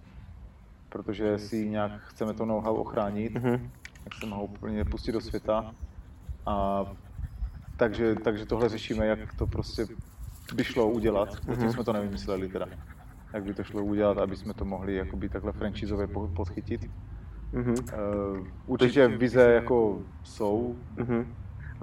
Protože 0.89 1.37
si 1.37 1.69
nějak 1.69 1.91
chceme 1.97 2.33
to 2.33 2.45
know-how 2.45 2.75
ochránit, 2.75 3.33
mm-hmm. 3.33 3.59
jak 4.03 4.13
se 4.19 4.25
mohou 4.25 4.45
úplně 4.45 4.85
pustit 4.85 5.11
do 5.11 5.21
světa. 5.21 5.71
A 6.45 6.85
takže, 7.77 8.15
takže 8.15 8.45
tohle 8.45 8.69
řešíme, 8.69 9.05
jak 9.05 9.33
to 9.33 9.47
prostě 9.47 9.85
by 10.55 10.63
šlo 10.63 10.89
udělat. 10.89 11.31
Zatím 11.33 11.53
mm-hmm. 11.53 11.73
jsme 11.73 11.83
to 11.83 11.93
nevymysleli 11.93 12.49
teda. 12.49 12.65
Jak 13.33 13.43
by 13.43 13.53
to 13.53 13.63
šlo 13.63 13.83
udělat, 13.83 14.17
aby 14.17 14.35
jsme 14.35 14.53
to 14.53 14.65
mohli 14.65 14.95
jakoby 14.95 15.29
takhle 15.29 15.51
franchízově 15.51 16.07
podchytit. 16.07 16.81
Mm-hmm. 17.53 17.77
Uh, 18.39 18.47
určitě 18.65 19.07
vize 19.07 19.41
jako 19.41 20.01
jsou. 20.23 20.75
Mm-hmm. 20.95 21.25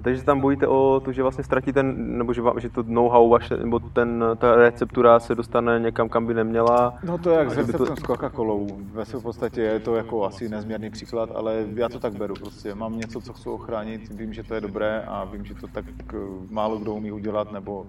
A 0.01 0.03
takže 0.03 0.23
tam 0.23 0.39
bojíte 0.39 0.67
o 0.67 1.01
to, 1.05 1.11
že 1.11 1.21
vlastně 1.21 1.43
ztratí 1.43 1.73
ten, 1.73 2.17
nebo 2.17 2.33
že, 2.33 2.41
že 2.57 2.69
to 2.69 2.83
know-how 2.83 3.29
vaše, 3.29 3.57
nebo 3.57 3.79
ten, 3.79 4.23
ta 4.37 4.55
receptura 4.55 5.19
se 5.19 5.35
dostane 5.35 5.79
někam, 5.79 6.09
kam 6.09 6.25
by 6.25 6.33
neměla? 6.33 6.99
No 7.03 7.17
to 7.17 7.29
je 7.29 7.37
jak 7.37 7.51
s 7.51 7.57
receptem 7.57 7.87
to... 7.87 7.95
s 7.95 7.99
Coca-Colou. 7.99 8.67
Ve 8.93 9.05
v 9.05 9.23
podstatě 9.23 9.61
je 9.61 9.79
to 9.79 9.95
jako 9.95 10.25
asi 10.25 10.49
nezměrný 10.49 10.89
příklad, 10.89 11.29
ale 11.35 11.65
já 11.75 11.89
to 11.89 11.99
tak 11.99 12.13
beru 12.13 12.33
prostě. 12.33 12.75
Mám 12.75 12.97
něco, 12.97 13.21
co 13.21 13.33
chci 13.33 13.49
ochránit, 13.49 14.09
vím, 14.09 14.33
že 14.33 14.43
to 14.43 14.55
je 14.55 14.61
dobré 14.61 15.03
a 15.07 15.23
vím, 15.23 15.45
že 15.45 15.55
to 15.55 15.67
tak 15.67 15.85
eh, 16.13 16.17
málo 16.49 16.77
kdo 16.77 16.93
umí 16.93 17.11
udělat, 17.11 17.51
nebo, 17.51 17.85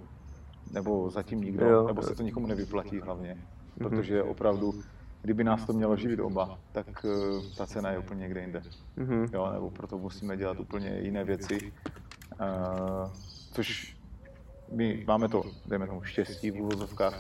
nebo 0.73 1.11
zatím 1.11 1.41
nikdo, 1.41 1.67
jo. 1.67 1.87
nebo 1.87 2.03
se 2.03 2.15
to 2.15 2.23
nikomu 2.23 2.47
nevyplatí 2.47 3.01
hlavně. 3.01 3.35
Mhm. 3.35 3.89
Protože 3.89 4.23
opravdu 4.23 4.75
kdyby 5.23 5.45
nás 5.45 5.67
to 5.67 5.73
mělo 5.73 5.97
živit 5.97 6.21
oba, 6.21 6.59
tak 6.73 6.87
uh, 7.05 7.43
ta 7.57 7.67
cena 7.67 7.91
je 7.91 7.99
úplně 7.99 8.21
někde 8.21 8.41
jinde. 8.41 8.63
Mm-hmm. 8.99 9.29
Jo, 9.33 9.51
nebo 9.53 9.71
proto 9.71 9.99
musíme 9.99 10.37
dělat 10.37 10.61
úplně 10.61 10.99
jiné 11.01 11.25
věci. 11.25 11.73
Uh, 12.41 13.11
což 13.53 13.97
my 14.73 15.05
máme 15.07 15.29
to, 15.29 15.43
dejme 15.67 15.87
tomu, 15.87 16.03
štěstí 16.03 16.51
v 16.51 16.61
úvozovkách, 16.61 17.15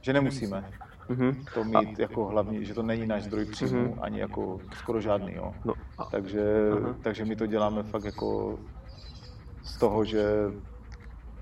že 0.00 0.12
nemusíme 0.12 0.64
mm-hmm. 1.10 1.44
to 1.54 1.64
mít 1.64 1.98
a... 1.98 2.02
jako 2.02 2.24
hlavní, 2.24 2.64
že 2.64 2.74
to 2.74 2.82
není 2.82 3.06
náš 3.06 3.22
zdroj 3.24 3.44
příjmu, 3.44 3.84
mm-hmm. 3.84 3.98
ani 4.00 4.20
jako 4.20 4.58
skoro 4.76 5.00
žádný, 5.00 5.34
jo. 5.34 5.54
No. 5.64 5.74
Takže, 6.10 6.70
takže 7.02 7.24
my 7.24 7.36
to 7.36 7.46
děláme 7.46 7.82
fakt 7.82 8.04
jako 8.04 8.58
z 9.62 9.78
toho, 9.78 10.04
že 10.04 10.24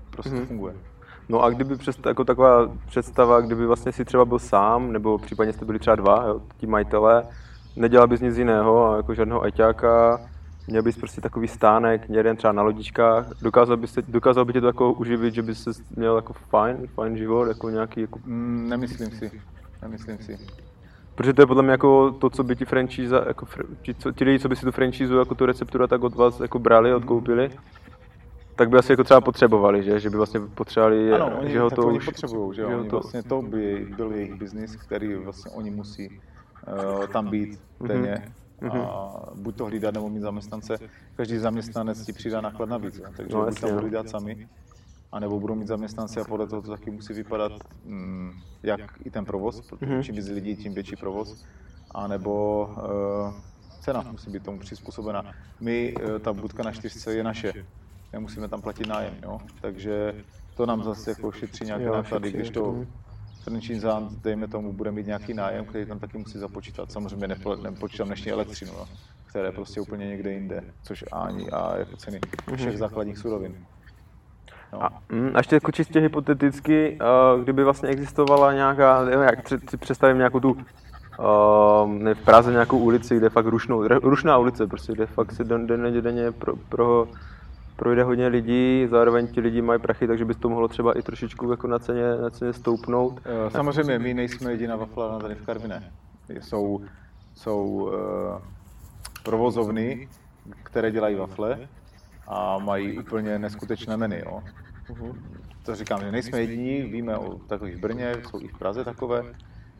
prostě 0.09 0.33
mm-hmm. 0.33 0.45
funguje. 0.45 0.75
No 1.29 1.41
a 1.41 1.49
kdyby 1.49 1.77
přes, 1.77 1.97
jako 2.05 2.23
taková 2.23 2.71
představa, 2.85 3.41
kdyby 3.41 3.65
vlastně 3.65 3.91
si 3.91 4.05
třeba 4.05 4.25
byl 4.25 4.39
sám, 4.39 4.91
nebo 4.91 5.17
případně 5.17 5.53
jste 5.53 5.65
byli 5.65 5.79
třeba 5.79 5.95
dva, 5.95 6.25
jo, 6.27 6.41
ti 6.57 6.67
majitele, 6.67 7.27
nedělal 7.75 8.07
bys 8.07 8.21
nic 8.21 8.37
jiného, 8.37 8.95
jako 8.95 9.13
žádného 9.13 9.41
ajťáka, 9.41 10.21
měl 10.67 10.83
bys 10.83 10.97
prostě 10.97 11.21
takový 11.21 11.47
stánek, 11.47 12.09
jeden 12.09 12.37
třeba 12.37 12.53
na 12.53 12.61
lodičkách, 12.61 13.27
dokázal, 13.41 13.77
bys, 13.77 13.97
dokázal 14.07 14.45
by 14.45 14.53
tě 14.53 14.61
to 14.61 14.67
jako 14.67 14.93
uživit, 14.93 15.33
že 15.33 15.41
bys 15.41 15.67
měl 15.95 16.15
jako 16.15 16.33
fajn, 16.33 16.87
fajn 16.87 17.17
život, 17.17 17.47
jako 17.47 17.69
nějaký 17.69 18.01
jako... 18.01 18.19
Mm, 18.25 18.69
nemyslím 18.69 19.11
si, 19.11 19.41
nemyslím 19.81 20.17
si. 20.17 20.39
Protože 21.15 21.33
to 21.33 21.41
je 21.41 21.45
podle 21.45 21.63
mě 21.63 21.71
jako 21.71 22.11
to, 22.11 22.29
co 22.29 22.43
by 22.43 22.55
ti 22.55 22.65
franchise, 22.65 23.23
jako 23.27 23.45
ti, 23.81 23.93
co, 23.93 24.11
ti 24.11 24.23
lidi, 24.23 24.39
co 24.39 24.49
by 24.49 24.55
si 24.55 24.65
tu 24.65 24.71
franchise, 24.71 25.15
jako 25.15 25.35
tu 25.35 25.45
recepturu 25.45 25.87
tak 25.87 26.03
od 26.03 26.15
vás 26.15 26.39
jako 26.39 26.59
brali, 26.59 26.93
odkoupili, 26.93 27.49
tak 28.55 28.69
by 28.69 28.77
asi 28.77 28.91
jako 28.91 29.03
třeba 29.03 29.21
potřebovali, 29.21 29.83
že? 29.83 29.99
Že 29.99 30.09
by 30.09 30.17
vlastně 30.17 30.39
potřebovali, 30.39 31.11
ano, 31.11 31.39
oni, 31.39 31.51
že 31.51 31.59
ho 31.59 31.69
to 31.69 31.87
oni 31.87 31.97
už... 31.97 32.05
potřebují, 32.05 32.55
že, 32.55 32.61
že 32.61 32.65
oni 32.65 32.89
to... 32.89 32.95
vlastně 32.95 33.23
to 33.23 33.41
by 33.41 33.87
byl 33.95 34.11
jejich 34.11 34.33
biznis, 34.35 34.75
který 34.75 35.15
vlastně 35.15 35.51
oni 35.51 35.71
musí 35.71 36.09
uh, 36.09 37.07
tam 37.07 37.29
být 37.29 37.59
denně. 37.87 38.23
Mm-hmm. 38.25 38.42
A 38.71 39.13
buď 39.35 39.55
to 39.55 39.65
hlídat 39.65 39.93
nebo 39.93 40.09
mít 40.09 40.21
zaměstnance. 40.21 40.77
Každý 41.15 41.37
zaměstnanec 41.37 42.05
ti 42.05 42.13
přidá 42.13 42.41
náklad 42.41 42.69
navíc, 42.69 42.97
jo? 42.97 43.05
takže 43.17 43.35
no, 43.35 43.45
buď 43.45 43.59
tam 43.59 43.69
budou 43.69 43.81
hlídat 43.81 44.09
sami, 44.09 44.47
anebo 45.11 45.39
budou 45.39 45.55
mít 45.55 45.67
zaměstnance 45.67 46.21
a 46.21 46.23
podle 46.23 46.47
toho 46.47 46.61
to 46.61 46.71
taky 46.71 46.91
musí 46.91 47.13
vypadat, 47.13 47.51
mm, 47.85 48.31
jak 48.63 48.81
i 49.05 49.09
ten 49.09 49.25
provoz, 49.25 49.61
protože 49.61 49.91
mm-hmm. 49.91 50.01
čím 50.03 50.15
víc 50.15 50.27
lidí, 50.27 50.55
tím 50.55 50.73
větší 50.73 50.95
provoz, 50.95 51.45
a 51.91 52.07
nebo 52.07 52.65
uh, 52.65 53.33
cena 53.79 54.05
musí 54.11 54.31
být 54.31 54.43
tomu 54.43 54.59
přizpůsobena. 54.59 55.23
My, 55.59 55.93
uh, 55.93 56.19
ta 56.19 56.33
budka 56.33 56.63
na 56.63 56.71
čtyřce 56.71 57.13
je 57.13 57.23
naše, 57.23 57.53
nemusíme 58.13 58.47
tam 58.47 58.61
platit 58.61 58.87
nájem, 58.87 59.13
jo? 59.23 59.39
takže 59.61 60.23
to 60.55 60.65
nám 60.65 60.83
zase 60.83 61.11
jako 61.11 61.31
šetří 61.31 61.65
nějaké 61.65 61.85
náklady, 61.85 62.31
když 62.31 62.49
to 62.49 62.85
franchiseant, 63.43 64.11
dejme 64.21 64.47
tomu, 64.47 64.73
bude 64.73 64.91
mít 64.91 65.07
nějaký 65.07 65.33
nájem, 65.33 65.65
který 65.65 65.85
tam 65.85 65.99
taky 65.99 66.17
musí 66.17 66.39
započítat. 66.39 66.91
Samozřejmě 66.91 67.27
nepo, 67.27 67.55
nepočítám 67.55 68.07
dnešní 68.07 68.31
elektřinu, 68.31 68.71
jo? 68.71 68.85
které 69.25 69.47
je 69.47 69.51
prostě 69.51 69.81
úplně 69.81 70.07
někde 70.07 70.31
jinde, 70.31 70.61
což 70.83 71.05
ani 71.11 71.49
a 71.49 71.77
jako 71.77 71.97
ceny 71.97 72.19
všech 72.55 72.77
základních 72.77 73.17
surovin. 73.17 73.55
No. 74.73 74.83
A, 74.83 75.01
mm, 75.09 75.31
a 75.33 75.37
ještě 75.37 75.55
jako 75.55 75.71
čistě 75.71 75.99
hypoteticky, 75.99 76.99
uh, 77.35 77.43
kdyby 77.43 77.63
vlastně 77.63 77.89
existovala 77.89 78.53
nějaká, 78.53 79.09
jak 79.09 79.49
si 79.49 79.77
představím 79.77 80.17
nějakou 80.17 80.39
tu 80.39 80.51
uh, 80.51 81.89
ne, 81.89 82.15
v 82.15 82.25
Praze 82.25 82.51
nějakou 82.51 82.77
ulici, 82.77 83.17
kde 83.17 83.29
fakt 83.29 83.45
rušnou, 83.45 83.87
rušná 83.87 84.37
ulice, 84.37 84.67
prostě, 84.67 84.93
kde 84.93 85.05
fakt 85.05 85.31
se 85.31 85.43
denně, 85.43 86.01
denně 86.01 86.31
pro, 86.31 86.55
pro, 86.55 87.07
projde 87.75 88.03
hodně 88.03 88.27
lidí, 88.27 88.87
zároveň 88.89 89.27
ti 89.27 89.41
lidi 89.41 89.61
mají 89.61 89.79
prachy, 89.79 90.07
takže 90.07 90.25
by 90.25 90.33
to 90.33 90.49
mohlo 90.49 90.67
třeba 90.67 90.97
i 90.97 91.01
trošičku 91.01 91.51
jako 91.51 91.67
na 91.67 91.79
ceně, 91.79 92.15
na 92.21 92.29
ceně 92.29 92.53
stoupnout. 92.53 93.21
Eh, 93.25 93.49
samozřejmě, 93.49 93.99
my 93.99 94.13
nejsme 94.13 94.51
jediná 94.51 94.75
wafla 94.75 95.19
tady 95.19 95.35
v 95.35 95.45
Karviné. 95.45 95.91
Jsou, 96.29 96.81
jsou 97.35 97.65
uh, 97.65 97.91
provozovny, 99.23 100.09
které 100.63 100.91
dělají 100.91 101.15
wafle 101.15 101.67
a 102.27 102.57
mají 102.57 102.99
úplně 102.99 103.39
neskutečné 103.39 103.97
meny. 103.97 104.23
Jo. 104.25 104.43
To 105.65 105.75
říkám, 105.75 105.99
že 106.01 106.11
nejsme 106.11 106.39
jediní, 106.39 106.81
víme 106.81 107.17
o 107.17 107.35
takových 107.35 107.75
v 107.75 107.79
Brně, 107.79 108.15
jsou 108.29 108.41
i 108.41 108.47
v 108.47 108.57
Praze 108.57 108.83
takové, 108.83 109.23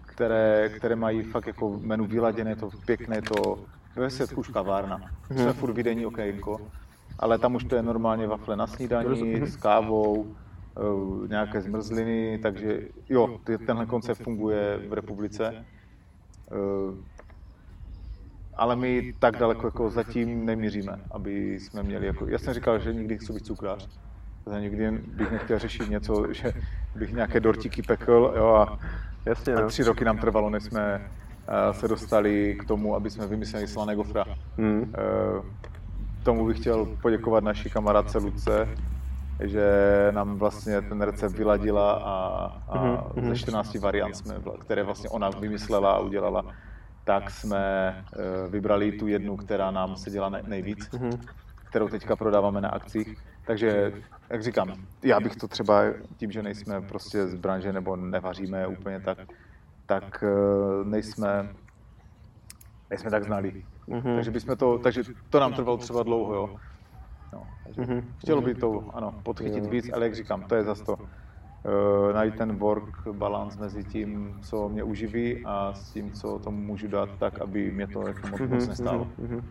které, 0.05 0.69
které 0.69 0.95
mají 0.95 1.23
fakt 1.23 1.47
jako 1.47 1.79
menu 1.81 2.05
vyladěné, 2.05 2.55
to 2.55 2.69
pěkné, 2.85 3.21
to 3.21 3.59
ve 3.95 4.05
výsledku 4.05 4.39
už 4.39 4.49
kavárna. 4.49 5.01
Jsme 5.31 5.53
furt 5.53 5.73
vydení 5.73 6.05
okénko, 6.05 6.59
ale 7.23 7.39
tam 7.39 7.55
už 7.55 7.63
to 7.63 7.75
je 7.75 7.81
normálně 7.81 8.27
wafle 8.27 8.55
na 8.55 8.67
snídaní 8.67 9.47
s 9.47 9.55
kávou, 9.55 10.27
eh, 10.77 11.27
nějaké 11.27 11.61
zmrzliny, 11.61 12.39
takže 12.43 12.79
jo, 13.09 13.39
tenhle 13.65 13.85
koncept 13.85 14.23
funguje 14.23 14.79
v 14.89 14.93
republice. 14.93 15.65
Eh, 16.51 16.95
ale 18.55 18.75
my 18.75 19.13
tak 19.19 19.37
daleko 19.37 19.67
jako 19.67 19.89
zatím 19.89 20.45
nemíříme, 20.45 20.99
aby 21.11 21.59
jsme 21.59 21.83
měli 21.83 22.07
jako, 22.07 22.27
já 22.27 22.37
jsem 22.37 22.53
říkal, 22.53 22.79
že 22.79 22.93
nikdy 22.93 23.17
chci 23.17 23.33
být 23.33 23.45
cukrář. 23.45 23.89
Já 24.51 24.59
nikdy 24.59 24.91
bych 24.91 25.31
nechtěl 25.31 25.59
řešit 25.59 25.89
něco, 25.89 26.33
že 26.33 26.53
bych 26.95 27.13
nějaké 27.13 27.39
dortíky 27.39 27.81
pekl 27.81 28.33
jo, 28.35 28.47
a, 28.47 28.79
Jasně, 29.25 29.55
no. 29.55 29.63
a 29.63 29.67
tři 29.67 29.83
roky 29.83 30.05
nám 30.05 30.17
trvalo, 30.17 30.49
než 30.49 30.63
jsme 30.63 31.01
uh, 31.01 31.79
se 31.79 31.87
dostali 31.87 32.55
k 32.59 32.65
tomu, 32.65 32.95
aby 32.95 33.09
jsme 33.09 33.27
vymysleli 33.27 33.67
slané 33.67 33.95
gofra. 33.95 34.25
Mm. 34.57 34.93
Tomu 36.23 36.47
bych 36.47 36.59
chtěl 36.59 36.85
poděkovat 36.85 37.43
naší 37.43 37.69
kamarádce 37.69 38.17
Luce, 38.17 38.69
že 39.39 39.67
nám 40.11 40.37
vlastně 40.37 40.81
ten 40.81 41.01
recept 41.01 41.37
vyladila 41.37 41.93
a, 41.93 42.45
a 42.67 42.77
mm-hmm. 42.77 43.27
ze 43.27 43.35
14 43.35 43.75
variant, 43.75 44.15
jsme, 44.15 44.35
které 44.59 44.83
vlastně 44.83 45.09
ona 45.09 45.29
vymyslela 45.29 45.91
a 45.91 45.99
udělala, 45.99 46.45
tak 47.03 47.31
jsme 47.31 47.95
eh, 47.97 48.49
vybrali 48.49 48.91
tu 48.91 49.07
jednu, 49.07 49.37
která 49.37 49.71
nám 49.71 49.95
se 49.95 50.09
dělá 50.09 50.29
nejvíc, 50.29 50.89
mm-hmm. 50.89 51.19
kterou 51.69 51.87
teďka 51.87 52.15
prodáváme 52.15 52.61
na 52.61 52.69
akcích. 52.69 53.17
Takže, 53.45 53.93
jak 54.29 54.43
říkám, 54.43 54.73
já 55.03 55.19
bych 55.19 55.35
to 55.35 55.47
třeba 55.47 55.83
tím, 56.17 56.31
že 56.31 56.43
nejsme 56.43 56.81
prostě 56.81 57.27
z 57.27 57.35
branže 57.35 57.73
nebo 57.73 57.95
nevaříme 57.95 58.67
úplně 58.67 58.99
tak, 58.99 59.17
tak 59.85 60.23
eh, 60.23 60.85
nejsme, 60.85 61.49
nejsme 62.89 63.11
tak 63.11 63.23
znali. 63.23 63.63
Mm-hmm. 63.87 64.15
Takže, 64.15 64.31
bychom 64.31 64.57
to, 64.57 64.77
takže 64.77 65.03
to 65.29 65.39
nám 65.39 65.53
trvalo 65.53 65.77
třeba 65.77 66.03
dlouho, 66.03 66.33
jo. 66.33 66.55
No, 67.33 67.43
mm-hmm. 67.77 68.03
Chtělo 68.17 68.41
by 68.41 68.55
to, 68.55 68.83
ano, 68.93 69.15
podchytit 69.23 69.65
víc, 69.65 69.89
ale 69.93 70.05
jak 70.05 70.15
říkám, 70.15 70.43
to 70.43 70.55
je 70.55 70.63
zase 70.63 70.83
to 70.83 70.93
uh, 70.93 72.13
najít 72.13 72.35
ten 72.35 72.55
work 72.55 73.07
balance 73.11 73.59
mezi 73.59 73.83
tím, 73.83 74.37
co 74.41 74.69
mě 74.69 74.83
uživí 74.83 75.45
a 75.45 75.73
s 75.73 75.91
tím, 75.91 76.11
co 76.11 76.39
tomu 76.39 76.57
můžu 76.57 76.87
dát 76.87 77.09
tak, 77.19 77.41
aby 77.41 77.71
mě 77.71 77.87
to 77.87 78.07
jako 78.07 78.27
moc, 78.27 78.41
moc 78.41 78.67
nestálo. 78.67 79.07
Mm-hmm. 79.21 79.43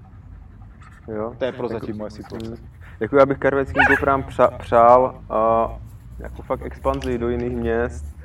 Jo. 1.08 1.34
To 1.38 1.44
je 1.44 1.52
prozatím 1.52 1.88
jako, 1.88 1.98
moje 1.98 2.10
situace. 2.10 2.56
Jako 3.00 3.16
já 3.16 3.26
bych 3.26 3.38
karveckým 3.38 3.82
gofrám 3.88 4.24
přál 4.58 5.22
a 5.30 5.70
jako 6.18 6.42
fakt 6.42 6.62
expanzi 6.62 7.18
do 7.18 7.28
jiných 7.28 7.56
měst, 7.56 8.16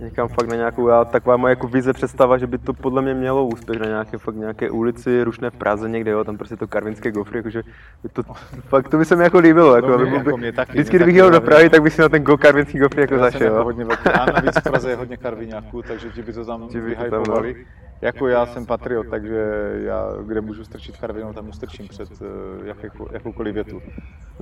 někam 0.00 0.28
fakt 0.28 0.48
na 0.48 0.56
nějakou, 0.56 0.88
já, 0.88 1.04
taková 1.04 1.36
moje 1.36 1.52
jako 1.52 1.68
vize 1.68 1.92
představa, 1.92 2.38
že 2.38 2.46
by 2.46 2.58
to 2.58 2.72
podle 2.72 3.02
mě 3.02 3.14
mělo 3.14 3.46
úspěch 3.46 3.80
na 3.80 3.86
nějaké, 3.86 4.18
fakt 4.18 4.34
nějaké 4.34 4.70
ulici, 4.70 5.24
rušné 5.24 5.50
v 5.50 5.56
Praze 5.56 5.88
někde, 5.88 6.10
jo, 6.10 6.24
tam 6.24 6.36
prostě 6.36 6.56
to 6.56 6.66
karvinské 6.66 7.12
gofry, 7.12 7.38
jakože 7.38 7.62
by 8.02 8.08
to, 8.08 8.22
fakt 8.60 8.88
to 8.88 8.98
by 8.98 9.04
se 9.04 9.16
mi 9.16 9.24
jako 9.24 9.38
líbilo, 9.38 9.76
jako, 9.76 9.88
no, 9.88 9.98
by, 9.98 10.08
jako 10.08 10.36
mě 10.36 10.52
taky, 10.52 10.72
vždycky, 10.72 10.96
kdybych 10.96 11.16
jel 11.16 11.30
do 11.30 11.40
Prahy, 11.40 11.70
tak 11.70 11.82
bych 11.82 11.94
si 11.94 12.00
na 12.00 12.08
ten 12.08 12.22
go 12.22 12.38
karvinský 12.38 12.78
gofry 12.78 13.00
jako 13.00 13.18
zašel. 13.18 13.52
Jako 13.52 13.64
hodně 13.64 13.84
velký, 13.84 14.08
a 14.08 14.26
navíc 14.26 14.58
v 14.58 14.62
Praze 14.62 14.90
je 14.90 14.96
hodně 14.96 15.16
karviňáků, 15.16 15.82
takže 15.82 16.10
ti 16.10 16.22
by 16.22 16.32
to 16.32 16.44
tam 16.44 16.68
vyhypovali. 16.68 17.66
Jako 18.00 18.28
já 18.28 18.46
jsem 18.46 18.66
patriot, 18.66 19.06
takže 19.10 19.36
já, 19.74 20.06
kde 20.26 20.40
můžu 20.40 20.64
strčit 20.64 20.96
karvinou, 20.96 21.32
tam 21.32 21.48
ustrčím 21.48 21.88
před 21.88 22.10
uh, 22.10 22.66
jakou, 22.66 23.08
jakoukoliv 23.12 23.54
větu. 23.54 23.82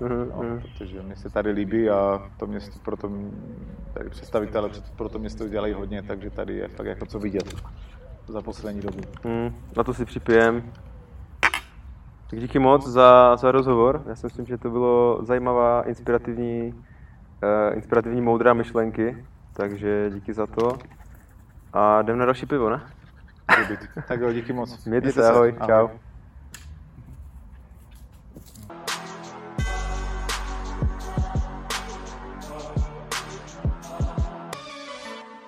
Mhm, 0.00 0.28
no, 0.28 0.42
mhm. 0.42 0.60
protože 0.60 1.02
mi 1.02 1.16
se 1.16 1.30
tady 1.30 1.50
líbí 1.50 1.90
a 1.90 2.30
to 2.36 2.46
město 2.46 2.78
proto, 2.84 3.10
tady 3.94 4.10
představitele 4.10 4.70
pro 4.96 5.08
to 5.08 5.18
město 5.18 5.48
dělají 5.48 5.72
hodně, 5.72 6.02
takže 6.02 6.30
tady 6.30 6.54
je 6.54 6.68
fakt 6.68 6.86
jako 6.86 7.06
co 7.06 7.18
vidět 7.18 7.54
za 8.26 8.42
poslední 8.42 8.80
dobu. 8.80 8.98
Mm, 9.24 9.54
na 9.76 9.84
to 9.84 9.94
si 9.94 10.04
připijem. 10.04 10.72
Tak 12.30 12.40
díky 12.40 12.58
moc 12.58 12.86
za, 12.86 13.36
za 13.36 13.52
rozhovor. 13.52 14.02
Já 14.06 14.14
si 14.14 14.26
myslím, 14.26 14.46
že 14.46 14.58
to 14.58 14.70
bylo 14.70 15.18
zajímavá, 15.22 15.82
inspirativní, 15.82 16.72
uh, 16.72 17.76
inspirativní 17.76 18.20
moudrá 18.20 18.54
myšlenky, 18.54 19.24
takže 19.52 20.10
díky 20.14 20.32
za 20.32 20.46
to. 20.46 20.78
A 21.72 22.02
jdem 22.02 22.18
na 22.18 22.24
další 22.24 22.46
pivo, 22.46 22.70
ne? 22.70 22.82
Tak 24.09 24.20
jo, 24.20 24.32
díky 24.32 24.52
moc. 24.52 24.87